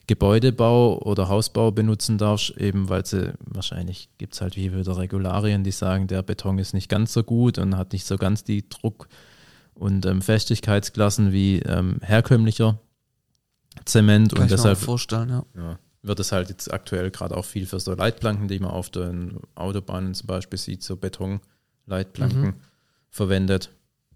Gebäudebau 0.10 0.98
oder 1.04 1.30
Hausbau 1.30 1.70
benutzen 1.72 2.18
darfst, 2.18 2.50
eben 2.58 2.90
weil 2.90 3.06
sie, 3.06 3.32
wahrscheinlich 3.46 4.10
gibt 4.18 4.34
es 4.34 4.42
halt 4.42 4.56
wie 4.56 4.74
wieder 4.76 4.98
Regularien, 4.98 5.64
die 5.64 5.70
sagen, 5.72 6.08
der 6.08 6.24
Beton 6.24 6.58
ist 6.58 6.74
nicht 6.74 6.90
ganz 6.90 7.14
so 7.14 7.24
gut 7.24 7.60
und 7.60 7.78
hat 7.78 7.94
nicht 7.94 8.08
so 8.08 8.18
ganz 8.18 8.44
die 8.44 8.68
Druck- 8.68 9.08
und 9.76 10.08
ähm, 10.08 10.24
Festigkeitsklassen 10.24 11.32
wie 11.32 11.60
ähm, 11.60 12.00
herkömmlicher 12.02 12.80
Zement 13.86 14.34
Kann 14.34 14.42
und 14.42 14.46
ich 14.48 14.52
mir 14.52 14.56
auch 14.56 14.64
deshalb 14.64 14.78
vorstellen, 14.80 15.30
ja. 15.30 15.46
ja, 15.56 15.80
wird 16.02 16.20
es 16.20 16.32
halt 16.32 16.50
jetzt 16.50 16.74
aktuell 16.74 17.12
gerade 17.12 17.38
auch 17.38 17.46
viel 17.46 17.68
für 17.68 17.80
so 17.80 17.94
Leitplanken, 17.94 18.48
die 18.48 18.58
man 18.60 18.72
auf 18.72 18.90
den 18.90 19.40
Autobahnen 19.54 20.16
zum 20.16 20.26
Beispiel 20.26 20.58
sieht, 20.58 20.82
so 20.82 20.98
Betonleitplanken 20.98 22.42
Mhm. 22.42 22.54
verwendet. 23.12 23.70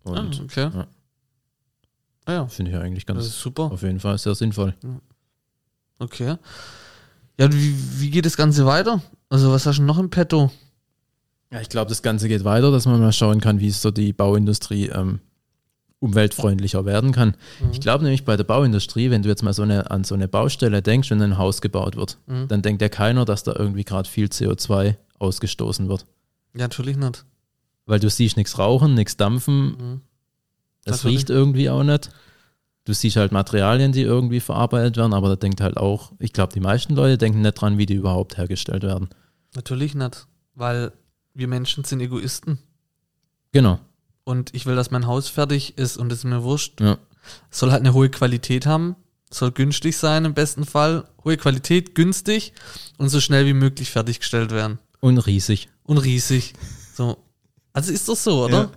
Ah, 0.05 0.09
Und 0.19 0.41
okay. 0.41 0.71
ja. 0.73 0.87
Ah 2.25 2.31
ja, 2.33 2.47
finde 2.47 2.71
ich 2.71 2.75
ja 2.77 2.81
eigentlich 2.81 3.05
das 3.05 3.15
ganz 3.15 3.27
ist 3.27 3.39
super. 3.39 3.63
auf 3.71 3.83
jeden 3.83 3.99
Fall 3.99 4.17
sehr 4.17 4.33
sinnvoll. 4.33 4.73
Okay. 6.03 6.35
Ja, 7.39 7.51
wie, 7.51 7.75
wie 7.99 8.09
geht 8.11 8.25
das 8.25 8.37
Ganze 8.37 8.65
weiter? 8.65 9.01
Also, 9.29 9.51
was 9.51 9.65
hast 9.65 9.79
du 9.79 9.83
noch 9.83 9.97
im 9.97 10.09
Petto? 10.09 10.51
Ja, 11.51 11.61
ich 11.61 11.69
glaube, 11.69 11.89
das 11.89 12.01
Ganze 12.01 12.27
geht 12.27 12.43
weiter, 12.43 12.71
dass 12.71 12.85
man 12.85 12.99
mal 12.99 13.13
schauen 13.13 13.39
kann, 13.41 13.59
wie 13.59 13.71
so 13.71 13.91
die 13.91 14.13
Bauindustrie 14.13 14.87
ähm, 14.89 15.19
umweltfreundlicher 15.99 16.85
werden 16.85 17.11
kann. 17.11 17.35
Mhm. 17.61 17.71
Ich 17.71 17.79
glaube 17.79 18.03
nämlich 18.03 18.25
bei 18.25 18.35
der 18.35 18.43
Bauindustrie, 18.43 19.09
wenn 19.09 19.21
du 19.23 19.29
jetzt 19.29 19.43
mal 19.43 19.53
so 19.53 19.61
eine, 19.63 19.89
an 19.89 20.03
so 20.03 20.15
eine 20.15 20.27
Baustelle 20.27 20.81
denkst, 20.81 21.09
wenn 21.11 21.21
ein 21.21 21.37
Haus 21.37 21.61
gebaut 21.61 21.95
wird, 21.95 22.17
Mhm. 22.27 22.47
dann 22.49 22.61
denkt 22.61 22.81
ja 22.81 22.89
keiner, 22.89 23.23
dass 23.25 23.43
da 23.43 23.53
irgendwie 23.55 23.83
gerade 23.83 24.09
viel 24.09 24.27
CO2 24.27 24.95
ausgestoßen 25.19 25.87
wird. 25.87 26.05
Ja, 26.53 26.61
natürlich 26.63 26.97
nicht. 26.97 27.23
Weil 27.85 27.99
du 27.99 28.09
siehst 28.09 28.37
nichts 28.37 28.57
rauchen, 28.59 28.93
nichts 28.93 29.17
dampfen, 29.17 29.65
Mhm. 29.77 30.01
Das 30.85 30.97
Natürlich. 30.97 31.19
riecht 31.19 31.29
irgendwie 31.29 31.69
auch 31.69 31.83
nicht. 31.83 32.09
Du 32.85 32.93
siehst 32.93 33.15
halt 33.15 33.31
Materialien, 33.31 33.93
die 33.93 34.01
irgendwie 34.01 34.41
verarbeitet 34.41 34.97
werden, 34.97 35.13
aber 35.13 35.29
da 35.29 35.35
denkt 35.35 35.61
halt 35.61 35.77
auch, 35.77 36.11
ich 36.19 36.33
glaube, 36.33 36.53
die 36.53 36.59
meisten 36.59 36.95
Leute 36.95 37.17
denken 37.17 37.41
nicht 37.41 37.53
dran, 37.53 37.77
wie 37.77 37.85
die 37.85 37.93
überhaupt 37.93 38.37
hergestellt 38.37 38.83
werden. 38.83 39.09
Natürlich 39.55 39.95
nicht. 39.95 40.27
Weil 40.55 40.91
wir 41.33 41.47
Menschen 41.47 41.83
sind 41.83 42.01
Egoisten. 42.01 42.59
Genau. 43.53 43.79
Und 44.25 44.53
ich 44.53 44.65
will, 44.65 44.75
dass 44.75 44.91
mein 44.91 45.07
Haus 45.07 45.29
fertig 45.29 45.77
ist 45.77 45.97
und 45.97 46.09
das 46.09 46.19
ist 46.19 46.25
mir 46.25 46.43
wurscht. 46.43 46.81
Ja. 46.81 46.97
Es 47.49 47.59
soll 47.59 47.71
halt 47.71 47.81
eine 47.81 47.93
hohe 47.93 48.09
Qualität 48.09 48.65
haben. 48.65 48.95
Soll 49.29 49.51
günstig 49.51 49.97
sein 49.97 50.25
im 50.25 50.33
besten 50.33 50.65
Fall. 50.65 51.05
Hohe 51.23 51.37
Qualität, 51.37 51.95
günstig 51.95 52.53
und 52.97 53.09
so 53.09 53.19
schnell 53.19 53.45
wie 53.45 53.53
möglich 53.53 53.91
fertiggestellt 53.91 54.51
werden. 54.51 54.79
Und 54.99 55.17
riesig. 55.19 55.69
Und 55.83 55.97
riesig. 55.97 56.53
So. 56.93 57.17
Also 57.71 57.91
ist 57.91 58.07
das 58.07 58.23
so, 58.23 58.45
oder? 58.45 58.57
Ja. 58.57 58.71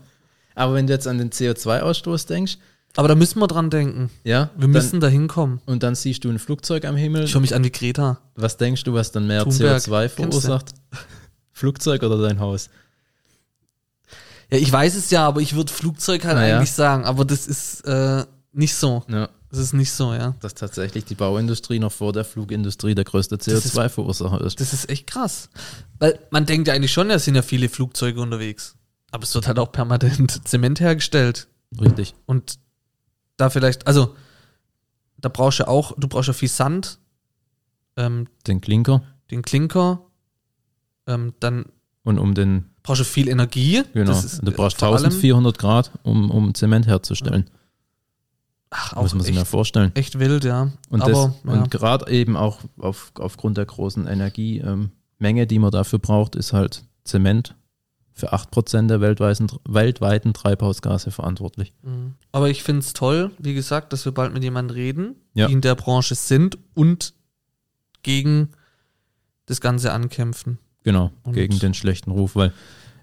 Aber 0.55 0.75
wenn 0.75 0.87
du 0.87 0.93
jetzt 0.93 1.07
an 1.07 1.19
den 1.19 1.31
CO2-Ausstoß 1.31 2.27
denkst, 2.27 2.59
Aber 2.97 3.09
da 3.09 3.15
müssen 3.15 3.39
wir 3.41 3.47
dran 3.47 3.71
denken. 3.71 4.11
ja, 4.25 4.51
Wir 4.57 4.69
müssen 4.69 5.01
da 5.01 5.09
hinkommen. 5.09 5.61
dann, 5.67 5.75
und 5.75 5.83
dann 5.83 5.95
siehst 5.95 6.25
du 6.25 6.31
ein 6.31 6.39
Flugzeug 6.39 6.85
am 6.87 6.97
Himmel. 6.97 7.25
Ich 7.25 7.35
höre 7.35 7.41
mich 7.43 7.55
an 7.55 7.63
wie 7.65 7.71
Greta. 7.71 8.19
Was 8.35 8.57
denkst 8.57 8.85
du, 8.85 8.95
was 8.95 9.13
dann 9.13 9.27
mehr 9.27 9.45
Thunberg. 9.45 9.83
CO2 9.83 10.09
Kennst 10.09 10.19
du? 10.19 10.41
verursacht? 10.41 10.71
Flugzeug 11.53 12.03
oder 12.03 12.21
dein 12.21 12.41
Haus? 12.41 12.69
Ja, 14.51 14.59
ich 14.59 14.71
weiß 14.71 14.95
es 14.95 15.11
ja, 15.11 15.27
aber 15.27 15.41
ich 15.41 15.55
würde 15.57 15.73
Flugzeug 15.73 16.25
halt 16.25 16.37
Naja. 16.37 16.57
eigentlich 16.59 16.73
sagen. 16.73 17.05
Aber 17.05 17.25
das 17.25 17.47
ist 17.47 17.81
äh, 17.87 18.25
nicht 18.53 18.75
so. 18.75 19.03
Ja, 19.09 19.29
Das 19.51 19.59
ist 19.59 19.73
nicht 19.73 19.91
so, 19.93 20.15
ja. 20.15 20.35
dass 20.41 20.55
tatsächlich 20.55 21.05
die 21.05 21.15
Bauindustrie 21.17 21.79
noch 21.81 21.93
vor 21.93 22.13
der 22.13 22.25
Flugindustrie 22.25 22.95
der 22.95 23.05
größte 23.05 23.37
Das 23.39 23.47
ist- 23.49 23.77
CO2-Verursacher 23.77 24.41
ist. 24.43 24.61
Das 24.61 24.73
ist 24.73 24.89
echt 24.89 25.07
krass. 25.09 25.49
Weil 25.99 26.19
man 26.31 26.47
denkt 26.47 26.69
ja 26.69 26.75
eigentlich 26.75 26.93
schon, 26.93 27.09
da 27.09 27.19
sind 27.19 27.35
ja 27.35 27.43
viele 27.43 27.69
Flugzeuge 27.69 28.21
unterwegs. 28.21 28.77
Aber 29.11 29.25
es 29.25 29.35
wird 29.35 29.47
halt 29.49 29.59
auch 29.59 29.73
permanent 29.73 30.41
Zement 30.49 30.79
hergestellt. 30.81 31.49
Richtig. 31.81 32.15
Und 32.27 32.59
da 33.37 33.51
vielleicht, 33.51 33.87
also, 33.87 34.15
da 35.19 35.29
brauchst 35.29 35.61
du 35.61 35.69
auch, 35.69 35.93
du 35.99 36.09
brauchst 36.09 36.29
ja 36.29 36.33
viel 36.33 36.49
Sand, 36.49 36.99
ähm, 37.97 38.27
Den 38.47 38.61
Klinker 38.61 39.03
den 39.31 39.43
Klinker, 39.43 40.01
ähm, 41.07 41.35
dann 41.41 41.67
und 42.05 42.19
um 42.19 42.35
den, 42.35 42.67
brauchst 42.83 43.01
du 43.01 43.05
viel 43.05 43.29
Energie. 43.29 43.83
genau, 43.93 44.13
ist, 44.13 44.41
du 44.43 44.51
äh, 44.51 44.55
brauchst 44.55 44.79
vor 44.79 44.89
allem- 44.89 45.05
1400 45.05 45.59
Grad, 45.59 45.91
um, 46.05 46.31
um 46.31 46.55
Zement 46.55 46.87
herzustellen. 46.87 47.51
Ach, 48.71 48.95
auch 48.95 49.03
Muss 49.03 49.15
man 49.15 49.23
sich 49.25 49.35
mal 49.35 49.45
vorstellen. 49.45 49.93
echt 49.95 50.19
wild, 50.19 50.45
ja. 50.45 50.71
Und, 50.89 51.03
Aber, 51.03 51.35
das, 51.45 51.55
und 51.55 51.71
gerade 51.71 52.11
eben 52.11 52.37
auch 52.37 52.61
auf, 52.79 53.13
aufgrund 53.19 53.57
der 53.57 53.65
großen 53.67 54.07
Energiemenge, 54.07 54.91
ähm, 55.43 55.49
die 55.49 55.59
man 55.59 55.71
dafür 55.71 55.99
braucht, 55.99 56.37
ist 56.37 56.53
halt 56.53 56.85
Zement 57.05 57.55
für 58.19 58.33
8% 58.33 58.87
der 58.89 59.03
weltweiten, 59.03 59.47
weltweiten 59.69 60.33
Treibhausgase 60.33 61.11
verantwortlich. 61.11 61.75
Mhm. 61.83 62.15
Aber 62.33 62.49
ich 62.49 62.63
finde 62.63 62.81
es 62.81 62.95
toll, 62.95 63.31
wie 63.39 63.53
gesagt, 63.53 63.93
dass 63.93 64.07
wir 64.07 64.13
bald 64.13 64.33
mit 64.33 64.43
jemandem 64.43 64.75
reden, 64.75 65.17
Ja. 65.35 65.47
die 65.47 65.53
in 65.53 65.61
der 65.61 65.75
Branche 65.75 66.15
sind 66.15 66.57
und 66.75 67.13
gegen 68.03 68.49
das 69.47 69.61
Ganze 69.61 69.93
ankämpfen. 69.93 70.59
Genau, 70.83 71.11
Und- 71.25 71.35
gegen 71.35 71.59
den 71.59 71.75
schlechten 71.75 72.11
Ruf, 72.11 72.37
weil 72.37 72.53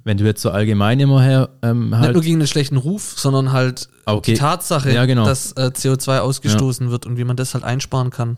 wenn 0.03 0.17
du 0.17 0.25
jetzt 0.25 0.41
so 0.41 0.50
allgemein 0.50 1.00
immer 1.00 1.22
her 1.22 1.50
ähm, 1.62 1.91
Nicht 1.91 2.00
halt, 2.00 2.13
nur 2.13 2.24
gegen 2.24 2.39
den 2.39 2.48
schlechten 2.48 2.77
Ruf, 2.77 3.13
sondern 3.17 3.51
halt 3.51 3.88
okay, 4.05 4.34
die 4.34 4.38
Tatsache, 4.39 4.91
Ja, 4.93 5.05
genau. 5.05 5.25
dass 5.25 5.51
äh, 5.53 5.72
CO2 5.74 6.20
ausgestoßen 6.20 6.89
wird 6.89 7.05
und 7.05 7.17
wie 7.17 7.24
man 7.24 7.38
das 7.38 7.53
halt 7.53 7.63
einsparen 7.63 8.10
kann. 8.10 8.38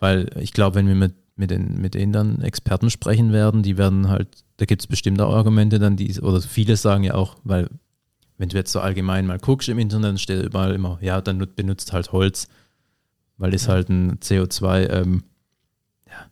weil 0.00 0.30
ich 0.40 0.52
glaube, 0.52 0.76
wenn 0.76 0.86
wir 0.88 0.94
mit, 0.94 1.14
mit, 1.38 1.50
den, 1.50 1.80
mit 1.80 1.94
denen 1.94 2.12
dann 2.12 2.40
Experten 2.42 2.90
sprechen 2.90 3.32
werden, 3.32 3.62
die 3.62 3.78
werden 3.78 4.08
halt, 4.08 4.28
da 4.58 4.64
gibt 4.66 4.82
es 4.82 4.86
bestimmt 4.86 5.20
auch 5.20 5.32
Argumente 5.34 5.78
dann, 5.78 5.96
die, 5.96 6.20
oder 6.20 6.40
viele 6.42 6.76
sagen 6.76 7.04
ja 7.04 7.14
auch, 7.14 7.36
weil 7.44 7.68
wenn 8.36 8.48
du 8.48 8.56
jetzt 8.56 8.72
so 8.72 8.80
allgemein 8.80 9.26
mal 9.26 9.38
guckst 9.38 9.68
im 9.68 9.78
Internet, 9.78 10.04
dann 10.10 10.18
steht 10.18 10.44
überall 10.44 10.74
immer, 10.74 10.98
ja, 11.00 11.20
dann 11.20 11.38
nut- 11.38 11.56
benutzt 11.56 11.92
halt 11.92 12.12
Holz, 12.12 12.48
weil 13.36 13.54
ist 13.54 13.66
Ja. 13.66 13.74
halt 13.74 13.88
ein 13.88 14.18
CO2 14.18 14.88
ähm, 14.90 15.22
ja, 16.06 16.26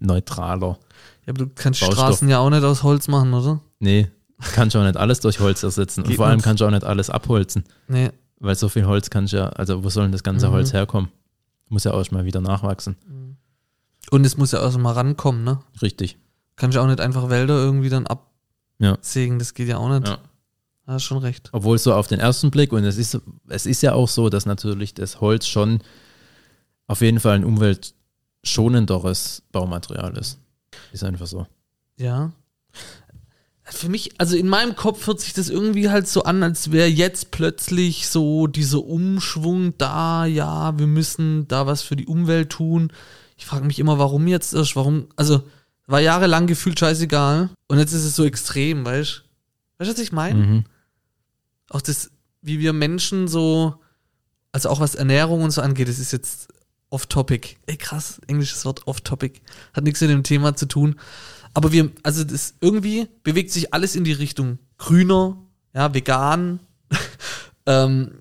neutraler. 0.00 0.78
Ja, 1.26 1.30
aber 1.32 1.44
du 1.44 1.50
kannst 1.54 1.80
Baustoff. 1.80 1.98
Straßen 1.98 2.28
ja 2.28 2.38
auch 2.38 2.50
nicht 2.50 2.64
aus 2.64 2.82
Holz 2.82 3.08
machen, 3.08 3.32
oder? 3.34 3.60
Nee, 3.80 4.08
kannst 4.54 4.74
du 4.74 4.80
auch 4.80 4.84
nicht 4.84 4.96
alles 4.96 5.20
durch 5.20 5.40
Holz 5.40 5.62
ersetzen 5.62 6.04
und 6.04 6.14
vor 6.14 6.26
allem 6.26 6.36
nicht. 6.36 6.44
kannst 6.44 6.60
du 6.60 6.66
auch 6.66 6.70
nicht 6.70 6.84
alles 6.84 7.10
abholzen, 7.10 7.64
Nee. 7.88 8.10
weil 8.38 8.54
so 8.54 8.68
viel 8.68 8.86
Holz 8.86 9.08
kannst 9.10 9.32
du 9.32 9.38
ja, 9.38 9.48
also 9.48 9.84
wo 9.84 9.88
soll 9.88 10.04
denn 10.04 10.12
das 10.12 10.22
ganze 10.22 10.48
Mhm. 10.48 10.52
Holz 10.52 10.72
herkommen? 10.72 11.10
Muss 11.68 11.84
ja 11.84 11.92
auch 11.92 11.98
erst 11.98 12.12
mal 12.12 12.24
wieder 12.26 12.40
nachwachsen. 12.42 12.96
Und 14.10 14.24
es 14.26 14.36
muss 14.36 14.52
ja 14.52 14.60
auch 14.60 14.76
mal 14.76 14.92
rankommen, 14.92 15.44
ne? 15.44 15.60
Richtig. 15.80 16.18
Kannst 16.56 16.76
ja 16.76 16.82
auch 16.82 16.86
nicht 16.86 17.00
einfach 17.00 17.30
Wälder 17.30 17.54
irgendwie 17.54 17.88
dann 17.88 18.06
Ja. 18.78 18.92
absägen, 18.92 19.38
das 19.38 19.54
geht 19.54 19.68
ja 19.68 19.78
auch 19.78 19.88
nicht. 19.88 20.06
Ja. 20.08 20.18
Da 20.86 20.94
hast 20.94 21.04
schon 21.04 21.18
recht. 21.18 21.48
Obwohl 21.52 21.78
so 21.78 21.94
auf 21.94 22.08
den 22.08 22.18
ersten 22.20 22.50
Blick, 22.50 22.72
und 22.72 22.84
es 22.84 22.98
ist, 22.98 23.18
es 23.48 23.66
ist 23.66 23.82
ja 23.82 23.92
auch 23.94 24.08
so, 24.08 24.28
dass 24.28 24.46
natürlich 24.46 24.94
das 24.94 25.20
Holz 25.20 25.46
schon 25.46 25.80
auf 26.88 27.00
jeden 27.00 27.20
Fall 27.20 27.36
ein 27.36 27.44
umweltschonenderes 27.44 29.42
Baumaterial 29.52 30.16
ist. 30.16 30.38
Ist 30.92 31.04
einfach 31.04 31.26
so. 31.26 31.46
Ja. 31.96 32.32
Für 33.64 33.88
mich, 33.88 34.10
also 34.18 34.36
in 34.36 34.48
meinem 34.48 34.74
Kopf 34.76 35.06
hört 35.06 35.20
sich 35.20 35.32
das 35.32 35.48
irgendwie 35.48 35.88
halt 35.88 36.08
so 36.08 36.24
an, 36.24 36.42
als 36.42 36.72
wäre 36.72 36.88
jetzt 36.88 37.30
plötzlich 37.30 38.08
so 38.08 38.46
dieser 38.48 38.84
Umschwung 38.84 39.78
da, 39.78 40.26
ja, 40.26 40.76
wir 40.78 40.88
müssen 40.88 41.46
da 41.48 41.66
was 41.66 41.82
für 41.82 41.96
die 41.96 42.06
Umwelt 42.06 42.50
tun. 42.50 42.92
Ich 43.42 43.46
frage 43.46 43.64
mich 43.64 43.80
immer, 43.80 43.98
warum 43.98 44.28
jetzt 44.28 44.54
erst, 44.54 44.76
warum, 44.76 45.08
also 45.16 45.42
war 45.88 45.98
jahrelang 45.98 46.46
gefühlt 46.46 46.78
scheißegal 46.78 47.50
und 47.66 47.78
jetzt 47.78 47.92
ist 47.92 48.04
es 48.04 48.14
so 48.14 48.24
extrem, 48.24 48.84
weißt 48.84 49.16
du? 49.16 49.20
Weißt 49.78 49.90
du, 49.90 49.94
was 49.94 50.00
ich 50.00 50.12
meine? 50.12 50.38
Mhm. 50.38 50.64
Auch 51.68 51.80
das, 51.80 52.12
wie 52.40 52.60
wir 52.60 52.72
Menschen 52.72 53.26
so, 53.26 53.74
also 54.52 54.68
auch 54.68 54.78
was 54.78 54.94
Ernährung 54.94 55.42
und 55.42 55.50
so 55.50 55.60
angeht, 55.60 55.88
das 55.88 55.98
ist 55.98 56.12
jetzt 56.12 56.54
off-topic. 56.88 57.56
Ey, 57.66 57.76
krass, 57.76 58.20
englisches 58.28 58.64
Wort 58.64 58.86
off-topic. 58.86 59.40
Hat 59.72 59.82
nichts 59.82 60.00
mit 60.00 60.10
dem 60.10 60.22
Thema 60.22 60.54
zu 60.54 60.66
tun. 60.66 60.94
Aber 61.52 61.72
wir, 61.72 61.90
also 62.04 62.22
das 62.22 62.54
irgendwie 62.60 63.08
bewegt 63.24 63.50
sich 63.50 63.74
alles 63.74 63.96
in 63.96 64.04
die 64.04 64.12
Richtung 64.12 64.60
grüner, 64.78 65.36
ja, 65.74 65.92
vegan. 65.92 66.60
ähm, 67.66 68.20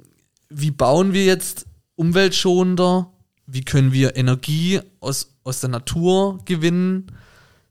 wie 0.50 0.72
bauen 0.72 1.14
wir 1.14 1.26
jetzt 1.26 1.68
umweltschonender? 1.94 3.14
Wie 3.48 3.62
können 3.64 3.92
wir 3.92 4.16
Energie 4.16 4.80
aus, 5.00 5.36
aus 5.44 5.60
der 5.60 5.70
Natur 5.70 6.40
gewinnen? 6.46 7.08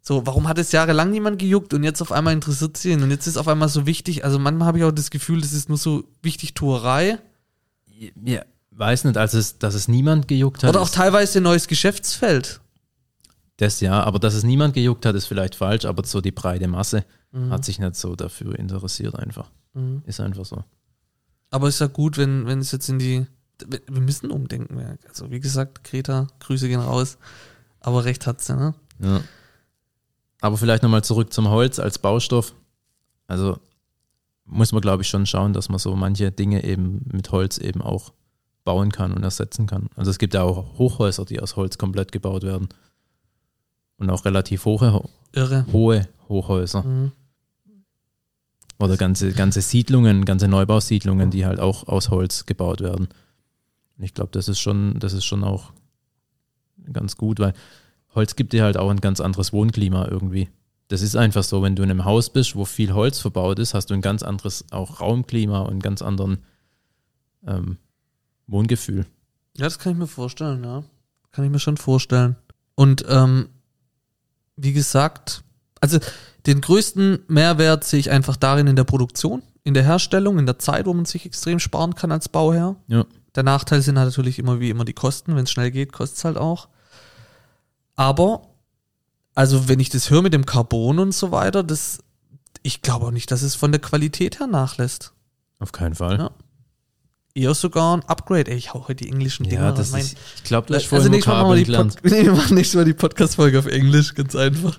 So, 0.03 0.27
warum 0.27 0.49
hat 0.49 0.59
es 0.59 0.73
jahrelang 0.73 1.11
niemand 1.11 1.39
gejuckt 1.39 1.75
und 1.75 1.85
jetzt 1.85 2.01
auf 2.01 2.11
einmal 2.13 2.33
interessiert 2.33 2.77
sie 2.77 2.93
ihn 2.93 3.03
und 3.03 3.11
jetzt 3.11 3.27
ist 3.27 3.37
auf 3.37 3.49
einmal 3.49 3.69
so 3.69 3.87
wichtig. 3.87 4.25
Also 4.25 4.39
manchmal 4.39 4.69
habe 4.69 4.79
ich 4.79 4.85
auch 4.85 4.93
das 4.93 5.11
Gefühl, 5.11 5.41
das 5.41 5.53
ist 5.53 5.69
nur 5.69 5.79
so 5.79 6.05
wichtig 6.23 6.55
Tuerei. 6.55 7.19
Ja, 8.25 8.43
weiß 8.71 9.05
nicht, 9.05 9.17
also 9.17 9.39
es, 9.39 9.59
dass 9.59 9.75
es 9.75 9.89
niemand 9.89 10.27
gejuckt 10.27 10.63
hat. 10.63 10.71
Oder 10.71 10.81
auch 10.81 10.89
teilweise 10.89 11.41
ein 11.41 11.43
neues 11.43 11.69
Geschäftsfeld. 11.69 12.61
Das 13.59 13.81
ja, 13.81 14.03
aber 14.03 14.19
dass 14.19 14.33
es 14.35 14.43
niemand 14.43 14.73
gejuckt 14.73 15.05
hat, 15.05 15.15
ist 15.15 15.27
vielleicht 15.27 15.55
falsch, 15.55 15.85
aber 15.85 16.05
so 16.07 16.21
die 16.21 16.33
breite 16.33 16.67
Masse 16.67 17.05
Mhm. 17.33 17.51
hat 17.51 17.65
sich 17.65 17.79
nicht 17.79 17.95
so 17.95 18.17
dafür 18.17 18.59
interessiert 18.59 19.15
einfach. 19.15 19.51
Mhm. 19.75 20.03
Ist 20.07 20.21
einfach 20.21 20.45
so. 20.45 20.65
Aber 21.51 21.69
ist 21.69 21.81
ja 21.81 21.87
gut, 21.87 22.17
wenn, 22.17 22.47
wenn 22.47 22.59
es 22.59 22.73
jetzt 22.73 22.89
in 22.89 22.99
die. 22.99 23.27
Wir 23.69 24.01
müssen 24.01 24.31
umdenken. 24.31 24.79
Also, 25.09 25.31
wie 25.31 25.41
gesagt, 25.41 25.85
Greta, 25.85 26.27
Grüße 26.41 26.69
gehen 26.69 26.81
raus. 26.81 27.19
Aber 27.81 28.05
recht 28.05 28.27
hat 28.27 28.41
sie, 28.41 28.55
ne? 28.57 28.75
Ja. 28.99 29.21
Aber 30.41 30.57
vielleicht 30.57 30.83
nochmal 30.83 31.05
zurück 31.05 31.33
zum 31.33 31.49
Holz 31.49 31.79
als 31.79 31.99
Baustoff. 31.99 32.55
Also 33.27 33.59
muss 34.45 34.73
man, 34.73 34.81
glaube 34.81 35.03
ich, 35.03 35.09
schon 35.09 35.27
schauen, 35.27 35.53
dass 35.53 35.69
man 35.69 35.79
so 35.79 35.95
manche 35.97 36.33
Dinge 36.33 36.65
eben 36.65 37.03
mit 37.13 37.31
Holz 37.31 37.59
eben 37.59 37.83
auch 37.83 38.13
bauen 38.65 38.91
kann 38.93 39.13
und 39.13 39.23
ersetzen 39.23 39.67
kann. 39.67 39.89
Also 39.97 40.11
es 40.11 40.19
gibt 40.19 40.35
ja 40.35 40.43
auch 40.43 40.79
Hochhäuser, 40.79 41.25
die 41.25 41.41
aus 41.41 41.57
Holz 41.57 41.79
komplett 41.79 42.11
gebaut 42.13 42.43
werden. 42.43 42.69
Und 43.97 44.11
auch 44.11 44.25
relativ 44.25 44.65
hohe, 44.65 44.93
ho- 44.93 45.09
Irre. 45.33 45.67
hohe 45.73 46.09
Hochhäuser. 46.29 46.83
Mhm. 46.83 47.13
Oder 48.79 48.97
ganze, 48.97 49.33
ganze 49.33 49.61
Siedlungen, 49.61 50.25
ganze 50.25 50.49
Neubausiedlungen, 50.49 51.31
die 51.31 51.45
halt 51.45 51.61
auch 51.61 51.87
aus 51.87 52.09
Holz 52.11 52.47
gebaut 52.47 52.81
werden. 52.81 53.09
Ich 54.03 54.15
glaube, 54.15 54.31
das 54.33 54.49
ist 54.49 54.61
schon, 54.61 54.99
das 54.99 55.13
ist 55.13 55.25
schon 55.25 55.45
auch 55.45 55.73
ganz 56.93 57.17
gut, 57.17 57.39
weil 57.39 57.55
Holz 58.15 58.37
gibt 58.37 58.53
dir 58.53 58.65
halt 58.65 58.77
auch 58.77 58.91
ein 58.91 59.01
ganz 59.01 59.21
anderes 59.21 59.53
Wohnklima 59.53 60.09
irgendwie. 60.09 60.49
Das 60.89 61.03
ist 61.03 61.15
einfach 61.15 61.45
so, 61.45 61.63
wenn 61.63 61.77
du 61.77 61.83
in 61.83 61.91
einem 61.91 62.05
Haus 62.05 62.31
bist, 62.31 62.57
wo 62.57 62.65
viel 62.65 62.93
Holz 62.93 63.21
verbaut 63.21 63.59
ist, 63.61 63.75
hast 63.75 63.91
du 63.91 63.95
ein 63.95 64.01
ganz 64.01 64.23
anderes 64.23 64.65
auch 64.73 65.01
Raumklima 65.01 65.61
und 65.61 65.71
einen 65.71 65.81
ganz 65.81 66.03
anderen 66.03 66.39
ähm, 67.47 67.77
Wohngefühl. 68.49 69.07
Ja, 69.57 69.65
das 69.65 69.79
kann 69.79 69.93
ich 69.93 69.99
mir 69.99 70.09
vorstellen, 70.09 70.65
ja. 70.65 70.83
Kann 71.31 71.45
ich 71.45 71.51
mir 71.51 71.61
schon 71.61 71.77
vorstellen. 71.77 72.37
Und 72.75 73.05
ähm, 73.09 73.51
wie 74.57 74.73
gesagt, 74.73 75.45
also 75.81 75.99
den 76.47 76.61
größten 76.61 77.21
Mehrwert 77.29 77.85
sehe 77.85 78.01
ich 78.01 78.11
einfach 78.11 78.37
darin 78.37 78.67
in 78.67 78.77
der 78.77 78.85
Produktion, 78.85 79.43
in 79.63 79.75
der 79.75 79.85
Herstellung, 79.85 80.39
in 80.39 80.47
der 80.47 80.59
Zeit, 80.59 80.87
wo 80.87 80.95
man 80.95 81.05
sich 81.05 81.25
extrem 81.25 81.61
sparen 81.61 81.95
kann 81.95 82.11
als 82.11 82.29
Bauherr. 82.29 82.77
Ja. 82.89 83.05
Der 83.35 83.43
Nachteil 83.43 83.81
sind 83.83 83.99
halt 83.99 84.09
natürlich 84.09 84.39
immer 84.39 84.61
wie 84.61 84.71
immer 84.71 84.85
die 84.85 84.93
Kosten. 84.93 85.37
Wenn 85.37 85.45
es 85.45 85.51
schnell 85.51 85.71
geht, 85.71 85.93
kostet 85.93 86.19
es 86.19 86.25
halt 86.25 86.37
auch. 86.37 86.69
Aber, 87.97 88.49
also 89.35 89.69
wenn 89.69 89.81
ich 89.81 89.89
das 89.91 90.11
höre 90.11 90.23
mit 90.23 90.33
dem 90.33 90.47
Carbon 90.47 90.99
und 90.99 91.13
so 91.13 91.31
weiter, 91.31 91.63
das, 91.63 91.99
ich 92.63 92.83
glaube 92.83 93.07
auch 93.07 93.11
nicht, 93.11 93.31
dass 93.31 93.43
es 93.43 93.55
von 93.55 93.73
der 93.73 93.81
Qualität 93.81 94.41
her 94.41 94.47
nachlässt. 94.47 95.13
Auf 95.59 95.73
keinen 95.73 95.95
Fall. 95.95 96.19
Ja. 96.19 96.31
Eher 97.35 97.55
sogar 97.55 97.97
ein 97.97 98.03
Upgrade. 98.07 98.51
Ey, 98.51 98.57
ich 98.57 98.75
hau 98.75 98.89
heute 98.89 99.05
die 99.05 99.09
englischen 99.11 99.45
Ja, 99.45 99.51
Dinger 99.51 99.73
das 99.73 99.93
rein. 99.93 100.01
ist, 100.01 100.17
ich 100.37 100.45
glaube, 100.45 100.67
du 100.67 100.75
hast 100.75 100.83
Also 100.85 100.97
vorhin 100.97 101.13
nächstes 101.13 101.33
Mal, 101.33 101.43
machen 101.45 101.57
wir, 101.57 101.69
Vokabeln 101.69 101.91
die. 101.91 102.01
Pod 102.01 102.05
nee, 102.13 102.25
wir 102.25 102.33
machen 102.33 102.55
nächstes 102.57 102.77
Mal 102.77 102.85
die 102.85 102.95
Podcast-Folge 102.95 103.59
auf 103.61 103.67
Englisch, 103.67 104.15
ganz 104.15 104.35
einfach. 104.35 104.79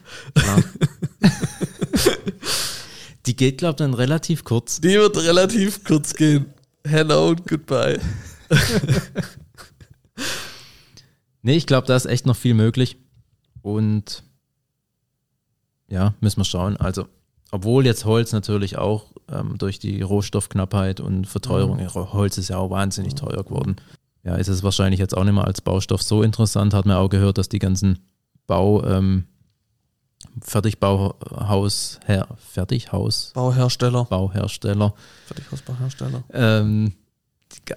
Die 3.26 3.36
geht, 3.36 3.60
glaube 3.60 3.74
ich, 3.74 3.78
dann 3.78 3.94
relativ 3.94 4.44
kurz. 4.44 4.82
Die 4.82 4.96
wird 4.96 5.16
relativ 5.18 5.84
kurz 5.84 6.14
gehen. 6.14 6.48
Hello 6.84 7.30
und 7.30 7.48
goodbye. 7.48 8.00
Nee, 11.44 11.56
ich 11.56 11.66
glaube, 11.66 11.88
da 11.88 11.96
ist 11.96 12.06
echt 12.06 12.26
noch 12.28 12.36
viel 12.36 12.54
möglich. 12.54 12.98
Und 13.64 14.24
ja, 15.88 16.14
müssen 16.20 16.40
wir 16.40 16.46
schauen. 16.46 16.78
Also, 16.78 17.08
obwohl 17.52 17.86
jetzt 17.86 18.06
Holz 18.06 18.32
natürlich 18.32 18.78
auch 18.78 19.08
ähm, 19.28 19.58
durch 19.58 19.80
die 19.80 20.02
Rohstoffknappheit 20.04 21.00
und 21.00 21.26
Verteuerung, 21.28 21.78
Mhm. 21.78 21.94
Holz 21.96 22.38
ist 22.38 22.50
ja 22.50 22.58
auch 22.58 22.70
wahnsinnig 22.70 23.16
teuer 23.16 23.44
geworden. 23.44 23.78
Ja, 24.24 24.36
ist 24.36 24.50
es 24.50 24.62
wahrscheinlich 24.62 25.00
jetzt 25.00 25.18
auch 25.18 25.24
nicht 25.24 25.34
mehr 25.34 25.46
als 25.48 25.62
Baustoff 25.62 26.04
so 26.04 26.22
interessant. 26.22 26.76
Hat 26.76 26.86
man 26.86 26.98
auch 26.98 27.10
gehört, 27.10 27.40
dass 27.40 27.50
die 27.50 27.58
ganzen 27.60 28.00
Bau, 28.46 28.84
ähm, 28.86 29.26
Fertigbauhaus, 30.44 32.00
Her, 32.06 32.28
Fertighaus, 32.38 33.32
Bauhersteller. 33.34 34.06
Bauhersteller, 34.06 34.94
Fertighausbauhersteller. 35.26 36.24
ähm, 36.32 36.94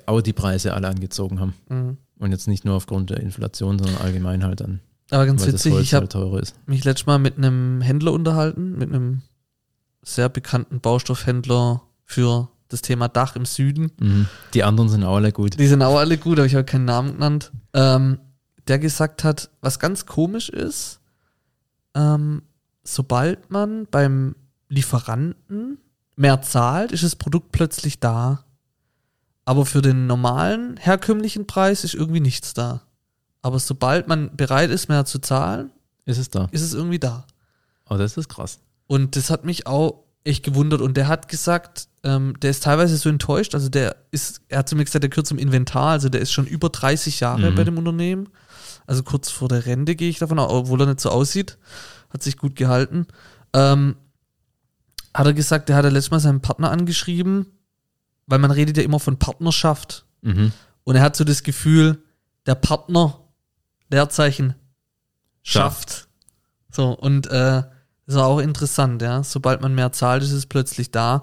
auch 0.06 0.20
die 0.20 0.32
Preise 0.32 0.74
alle 0.74 0.88
angezogen 0.88 1.40
haben. 1.40 1.54
Mhm. 1.68 1.96
Und 2.18 2.30
jetzt 2.30 2.48
nicht 2.48 2.64
nur 2.64 2.74
aufgrund 2.74 3.10
der 3.10 3.20
Inflation, 3.20 3.78
sondern 3.78 4.00
allgemein 4.00 4.44
halt 4.44 4.60
dann, 4.60 4.80
Aber 5.10 5.26
ganz 5.26 5.46
witzig, 5.46 5.74
ich 5.78 5.94
habe 5.94 6.08
halt 6.12 6.54
mich 6.66 6.84
letztes 6.84 7.06
Mal 7.06 7.18
mit 7.18 7.36
einem 7.36 7.80
Händler 7.80 8.12
unterhalten, 8.12 8.78
mit 8.78 8.88
einem 8.88 9.22
sehr 10.02 10.28
bekannten 10.28 10.80
Baustoffhändler 10.80 11.82
für 12.04 12.48
das 12.68 12.82
Thema 12.82 13.08
Dach 13.08 13.36
im 13.36 13.44
Süden. 13.44 13.92
Mhm. 13.98 14.26
Die 14.52 14.62
anderen 14.62 14.88
sind 14.88 15.04
auch 15.04 15.16
alle 15.16 15.32
gut. 15.32 15.58
Die 15.58 15.66
sind 15.66 15.82
auch 15.82 15.98
alle 15.98 16.18
gut, 16.18 16.38
aber 16.38 16.46
ich 16.46 16.54
habe 16.54 16.64
keinen 16.64 16.84
Namen 16.84 17.14
genannt. 17.14 17.52
Ähm, 17.72 18.18
der 18.68 18.78
gesagt 18.78 19.24
hat, 19.24 19.50
was 19.60 19.78
ganz 19.78 20.06
komisch 20.06 20.48
ist, 20.48 21.00
ähm, 21.94 22.42
sobald 22.82 23.50
man 23.50 23.86
beim 23.90 24.36
Lieferanten 24.68 25.78
mehr 26.16 26.42
zahlt, 26.42 26.92
ist 26.92 27.04
das 27.04 27.16
Produkt 27.16 27.52
plötzlich 27.52 28.00
da. 28.00 28.43
Aber 29.44 29.66
für 29.66 29.82
den 29.82 30.06
normalen, 30.06 30.76
herkömmlichen 30.78 31.46
Preis 31.46 31.84
ist 31.84 31.94
irgendwie 31.94 32.20
nichts 32.20 32.54
da. 32.54 32.82
Aber 33.42 33.58
sobald 33.58 34.08
man 34.08 34.34
bereit 34.36 34.70
ist, 34.70 34.88
mehr 34.88 35.04
zu 35.04 35.18
zahlen, 35.18 35.70
Ist 36.06 36.18
es 36.18 36.30
da? 36.30 36.48
ist 36.50 36.62
es 36.62 36.72
irgendwie 36.74 36.98
da. 36.98 37.26
Oh, 37.90 37.96
das 37.96 38.16
ist 38.16 38.28
krass. 38.28 38.60
Und 38.86 39.16
das 39.16 39.28
hat 39.30 39.44
mich 39.44 39.66
auch 39.66 40.04
echt 40.24 40.42
gewundert 40.44 40.80
und 40.80 40.96
der 40.96 41.08
hat 41.08 41.28
gesagt, 41.28 41.88
ähm, 42.02 42.34
der 42.40 42.50
ist 42.50 42.62
teilweise 42.62 42.96
so 42.96 43.10
enttäuscht, 43.10 43.54
also 43.54 43.68
der 43.68 43.96
ist, 44.10 44.40
er 44.48 44.60
hat 44.60 44.68
zu 44.70 44.76
mir 44.76 44.84
gesagt, 44.86 45.02
der 45.02 45.10
gehört 45.10 45.26
zum 45.26 45.36
Inventar, 45.36 45.90
also 45.90 46.08
der 46.08 46.22
ist 46.22 46.32
schon 46.32 46.46
über 46.46 46.70
30 46.70 47.20
Jahre 47.20 47.50
Mhm. 47.50 47.54
bei 47.54 47.64
dem 47.64 47.76
Unternehmen, 47.76 48.30
also 48.86 49.02
kurz 49.02 49.28
vor 49.28 49.48
der 49.48 49.66
Rente 49.66 49.94
gehe 49.96 50.08
ich 50.08 50.18
davon 50.18 50.38
aus, 50.38 50.50
obwohl 50.50 50.80
er 50.80 50.86
nicht 50.86 51.00
so 51.00 51.10
aussieht, 51.10 51.58
hat 52.08 52.22
sich 52.22 52.38
gut 52.38 52.56
gehalten. 52.56 53.06
Ähm, 53.52 53.96
hat 55.12 55.26
er 55.26 55.34
gesagt, 55.34 55.68
der 55.68 55.76
hat 55.76 55.84
er 55.84 55.90
letztes 55.90 56.10
Mal 56.10 56.20
seinen 56.20 56.40
Partner 56.40 56.70
angeschrieben, 56.70 57.46
weil 58.26 58.38
man 58.38 58.50
redet 58.50 58.76
ja 58.76 58.82
immer 58.82 59.00
von 59.00 59.18
Partnerschaft 59.18 60.04
Mhm. 60.22 60.52
und 60.84 60.96
er 60.96 61.02
hat 61.02 61.16
so 61.16 61.24
das 61.24 61.42
Gefühl, 61.42 62.02
der 62.46 62.54
Partner, 62.54 63.18
Leerzeichen, 63.90 64.54
schafft. 65.42 66.08
So, 66.70 66.90
und 66.92 67.26
äh, 67.26 67.62
das 68.06 68.16
ist 68.16 68.16
auch 68.16 68.38
interessant, 68.38 69.00
ja. 69.02 69.22
Sobald 69.22 69.60
man 69.60 69.74
mehr 69.74 69.92
zahlt, 69.92 70.22
ist 70.22 70.32
es 70.32 70.46
plötzlich 70.46 70.90
da. 70.90 71.22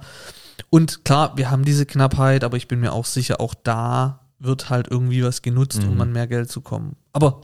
Und 0.69 1.03
klar, 1.05 1.35
wir 1.37 1.51
haben 1.51 1.65
diese 1.65 1.85
Knappheit, 1.85 2.43
aber 2.43 2.57
ich 2.57 2.67
bin 2.67 2.79
mir 2.79 2.93
auch 2.93 3.05
sicher, 3.05 3.39
auch 3.41 3.53
da 3.53 4.19
wird 4.39 4.69
halt 4.69 4.87
irgendwie 4.89 5.23
was 5.23 5.41
genutzt, 5.41 5.83
um 5.83 5.95
Mhm. 5.95 6.01
an 6.01 6.11
mehr 6.11 6.27
Geld 6.27 6.49
zu 6.49 6.61
kommen. 6.61 6.95
Aber 7.13 7.41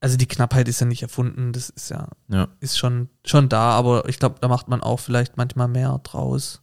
also 0.00 0.16
die 0.16 0.26
Knappheit 0.26 0.66
ist 0.68 0.80
ja 0.80 0.86
nicht 0.86 1.02
erfunden, 1.02 1.52
das 1.52 1.70
ist 1.70 1.90
ja, 1.90 2.08
Ja. 2.28 2.48
ist 2.60 2.76
schon, 2.78 3.08
schon 3.24 3.48
da, 3.48 3.70
aber 3.70 4.08
ich 4.08 4.18
glaube, 4.18 4.36
da 4.40 4.48
macht 4.48 4.66
man 4.68 4.82
auch 4.82 4.98
vielleicht 4.98 5.36
manchmal 5.36 5.68
mehr 5.68 6.00
draus, 6.02 6.61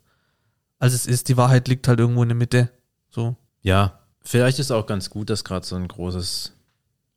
als 0.80 0.94
es 0.94 1.06
ist. 1.06 1.30
Die 1.30 1.38
Wahrheit 1.38 1.68
liegt 1.68 1.88
halt 1.88 2.00
irgendwo 2.00 2.24
in 2.24 2.30
der 2.30 2.36
Mitte. 2.36 2.72
So. 3.10 3.36
Ja, 3.62 4.00
vielleicht 4.22 4.60
ist 4.60 4.72
auch 4.72 4.86
ganz 4.86 5.10
gut, 5.10 5.30
dass 5.30 5.44
gerade 5.44 5.66
so 5.66 5.76
ein 5.76 5.88
großes 5.88 6.54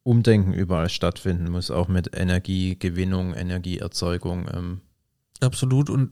Umdenken 0.03 0.53
überall 0.53 0.89
stattfinden 0.89 1.51
muss, 1.51 1.71
auch 1.71 1.89
mit 1.89 2.17
Energiegewinnung, 2.17 3.35
Energieerzeugung. 3.35 4.49
Ähm, 4.53 4.81
Absolut. 5.41 5.91
Und 5.91 6.11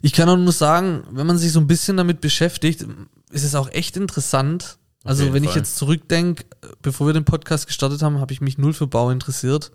ich 0.00 0.12
kann 0.12 0.28
auch 0.28 0.36
nur 0.36 0.52
sagen, 0.52 1.04
wenn 1.10 1.26
man 1.26 1.38
sich 1.38 1.52
so 1.52 1.60
ein 1.60 1.66
bisschen 1.66 1.96
damit 1.96 2.20
beschäftigt, 2.20 2.86
ist 3.30 3.44
es 3.44 3.54
auch 3.54 3.70
echt 3.70 3.96
interessant. 3.96 4.78
Auf 5.02 5.10
Also, 5.10 5.34
wenn 5.34 5.44
ich 5.44 5.50
Fall. 5.50 5.58
jetzt 5.58 5.76
zurückdenke, 5.76 6.44
bevor 6.80 7.06
wir 7.06 7.12
den 7.12 7.26
Podcast 7.26 7.66
gestartet 7.66 8.02
haben, 8.02 8.20
habe 8.20 8.32
ich 8.32 8.40
mich 8.40 8.56
null 8.56 8.72
für 8.72 8.86
Bau 8.86 9.10
interessiert. 9.10 9.70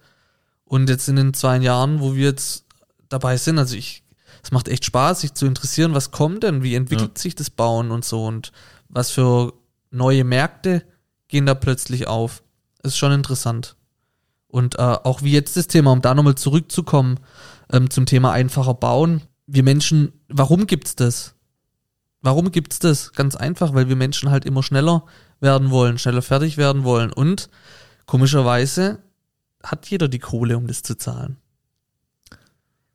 Und 0.65 0.89
jetzt 0.89 1.08
in 1.08 1.15
den 1.15 1.34
zwei 1.34 1.58
Jahren, 1.58 1.99
wo 1.99 2.15
wir 2.15 2.30
jetzt 2.30 2.65
dabei 3.10 3.38
sind, 3.38 3.58
also 3.58 3.75
ich, 3.75 4.04
es 4.43 4.52
macht 4.52 4.67
echt 4.67 4.86
Spaß, 4.86 5.21
sich 5.21 5.34
zu 5.34 5.45
interessieren, 5.45 5.93
was 5.93 6.12
kommt 6.12 6.43
denn, 6.43 6.63
wie 6.63 6.75
entwickelt 6.75 7.17
sich 7.17 7.36
das 7.36 7.49
Bauen 7.49 7.91
und 7.91 8.06
so 8.06 8.25
und 8.25 8.52
was 8.88 9.12
für 9.12 9.54
neue 9.91 10.23
Märkte 10.23 10.84
gehen 11.28 11.45
da 11.45 11.54
plötzlich 11.54 12.08
auf. 12.08 12.43
Ist 12.84 12.97
schon 12.97 13.12
interessant. 13.12 13.75
Und 14.47 14.80
äh, 14.80 14.82
auch 14.82 15.21
wie 15.21 15.32
jetzt 15.32 15.58
das 15.58 15.67
Thema, 15.67 15.91
um 15.91 16.02
da 16.02 16.15
nochmal 16.15 16.36
zurückzukommen, 16.36 17.19
ähm, 17.71 17.89
zum 17.89 18.06
Thema 18.06 18.32
einfacher 18.32 18.73
bauen. 18.73 19.21
Wir 19.45 19.63
Menschen, 19.63 20.12
warum 20.28 20.65
gibt's 20.65 20.95
das? 20.95 21.36
Warum 22.21 22.52
gibt's 22.52 22.80
das? 22.80 23.13
Ganz 23.13 23.36
einfach, 23.36 23.73
weil 23.73 23.89
wir 23.89 23.95
Menschen 23.95 24.32
halt 24.32 24.45
immer 24.45 24.63
schneller 24.63 25.06
werden 25.39 25.69
wollen, 25.69 25.97
schneller 25.97 26.21
fertig 26.21 26.58
werden 26.58 26.84
wollen. 26.84 27.13
Und 27.13 27.49
komischerweise 28.06 28.99
hat 29.63 29.88
jeder 29.89 30.08
die 30.08 30.19
Kohle, 30.19 30.58
um 30.58 30.67
das 30.67 30.82
zu 30.82 30.97
zahlen. 30.97 31.38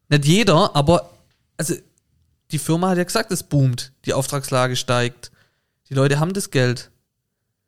Nicht 0.09 0.27
jeder, 0.27 0.75
aber 0.75 1.11
also 1.57 1.75
die 2.51 2.59
Firma 2.59 2.91
hat 2.91 2.99
ja 2.99 3.05
gesagt, 3.05 3.31
es 3.33 3.43
boomt, 3.43 3.93
die 4.05 4.13
Auftragslage 4.15 4.77
steigt. 4.77 5.31
Die 5.89 5.95
Leute 5.95 6.19
haben 6.21 6.33
das 6.33 6.51
Geld. 6.51 6.91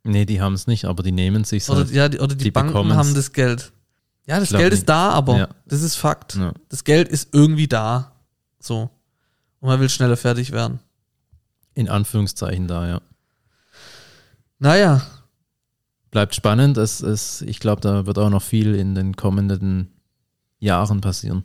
nee, 0.04 0.24
die 0.24 0.40
haben 0.40 0.54
es 0.54 0.66
nicht, 0.66 0.84
aber 0.84 1.02
die 1.02 1.12
nehmen 1.12 1.44
sich 1.44 1.68
Oder, 1.68 1.80
halt. 1.80 1.90
ja, 1.90 2.08
die, 2.08 2.18
oder 2.20 2.34
die, 2.34 2.44
die 2.44 2.50
Banken 2.50 2.72
bekommen's. 2.72 2.96
haben 2.96 3.14
das 3.14 3.32
Geld. 3.32 3.72
Ja, 4.26 4.40
das 4.40 4.50
Geld 4.50 4.64
nicht. 4.72 4.80
ist 4.80 4.88
da, 4.88 5.10
aber 5.10 5.38
Ja. 5.38 5.48
das 5.66 5.82
ist 5.82 5.96
Fakt. 5.96 6.34
Ja. 6.36 6.52
Das 6.68 6.84
Geld 6.84 7.08
ist 7.08 7.28
irgendwie 7.32 7.68
da. 7.68 8.12
So. 8.60 8.90
Und 9.60 9.68
man 9.68 9.80
will 9.80 9.88
schneller 9.88 10.16
fertig 10.16 10.52
werden. 10.52 10.80
In 11.74 11.88
Anführungszeichen 11.88 12.66
da, 12.68 12.86
ja. 12.88 13.00
Naja, 14.58 15.02
Bleibt 16.12 16.34
spannend. 16.34 16.78
Es, 16.78 17.02
es, 17.02 17.42
ich 17.42 17.60
glaube, 17.60 17.82
da 17.82 18.06
wird 18.06 18.16
auch 18.18 18.30
noch 18.30 18.42
viel 18.42 18.74
in 18.74 18.94
den 18.94 19.16
kommenden 19.16 19.92
Jahren 20.58 21.02
passieren 21.02 21.44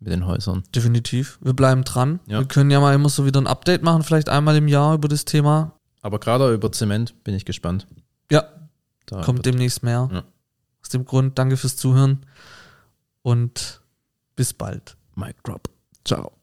mit 0.00 0.12
den 0.12 0.26
Häusern. 0.26 0.62
definitiv. 0.74 1.38
Wir 1.40 1.54
bleiben 1.54 1.84
dran. 1.84 2.20
Ja. 2.26 2.38
Wir 2.38 2.46
können 2.46 2.70
ja 2.70 2.80
mal 2.80 2.94
immer 2.94 3.08
so 3.08 3.24
wieder 3.26 3.40
ein 3.40 3.46
Update 3.46 3.82
machen, 3.82 4.02
vielleicht 4.02 4.28
einmal 4.28 4.56
im 4.56 4.68
Jahr 4.68 4.94
über 4.94 5.08
das 5.08 5.24
Thema. 5.24 5.72
Aber 6.02 6.18
gerade 6.20 6.52
über 6.54 6.70
Zement 6.70 7.22
bin 7.24 7.34
ich 7.34 7.44
gespannt. 7.44 7.86
Ja, 8.30 8.44
Da 9.06 9.22
kommt 9.22 9.44
demnächst 9.46 9.82
mehr. 9.82 10.08
Ja. 10.12 10.22
Aus 10.82 10.90
dem 10.90 11.04
Grund, 11.04 11.38
danke 11.38 11.56
fürs 11.56 11.76
Zuhören 11.76 12.24
und 13.22 13.80
bis 14.36 14.52
bald. 14.52 14.96
Mic 15.16 15.34
drop. 15.42 15.68
Ciao. 16.04 16.37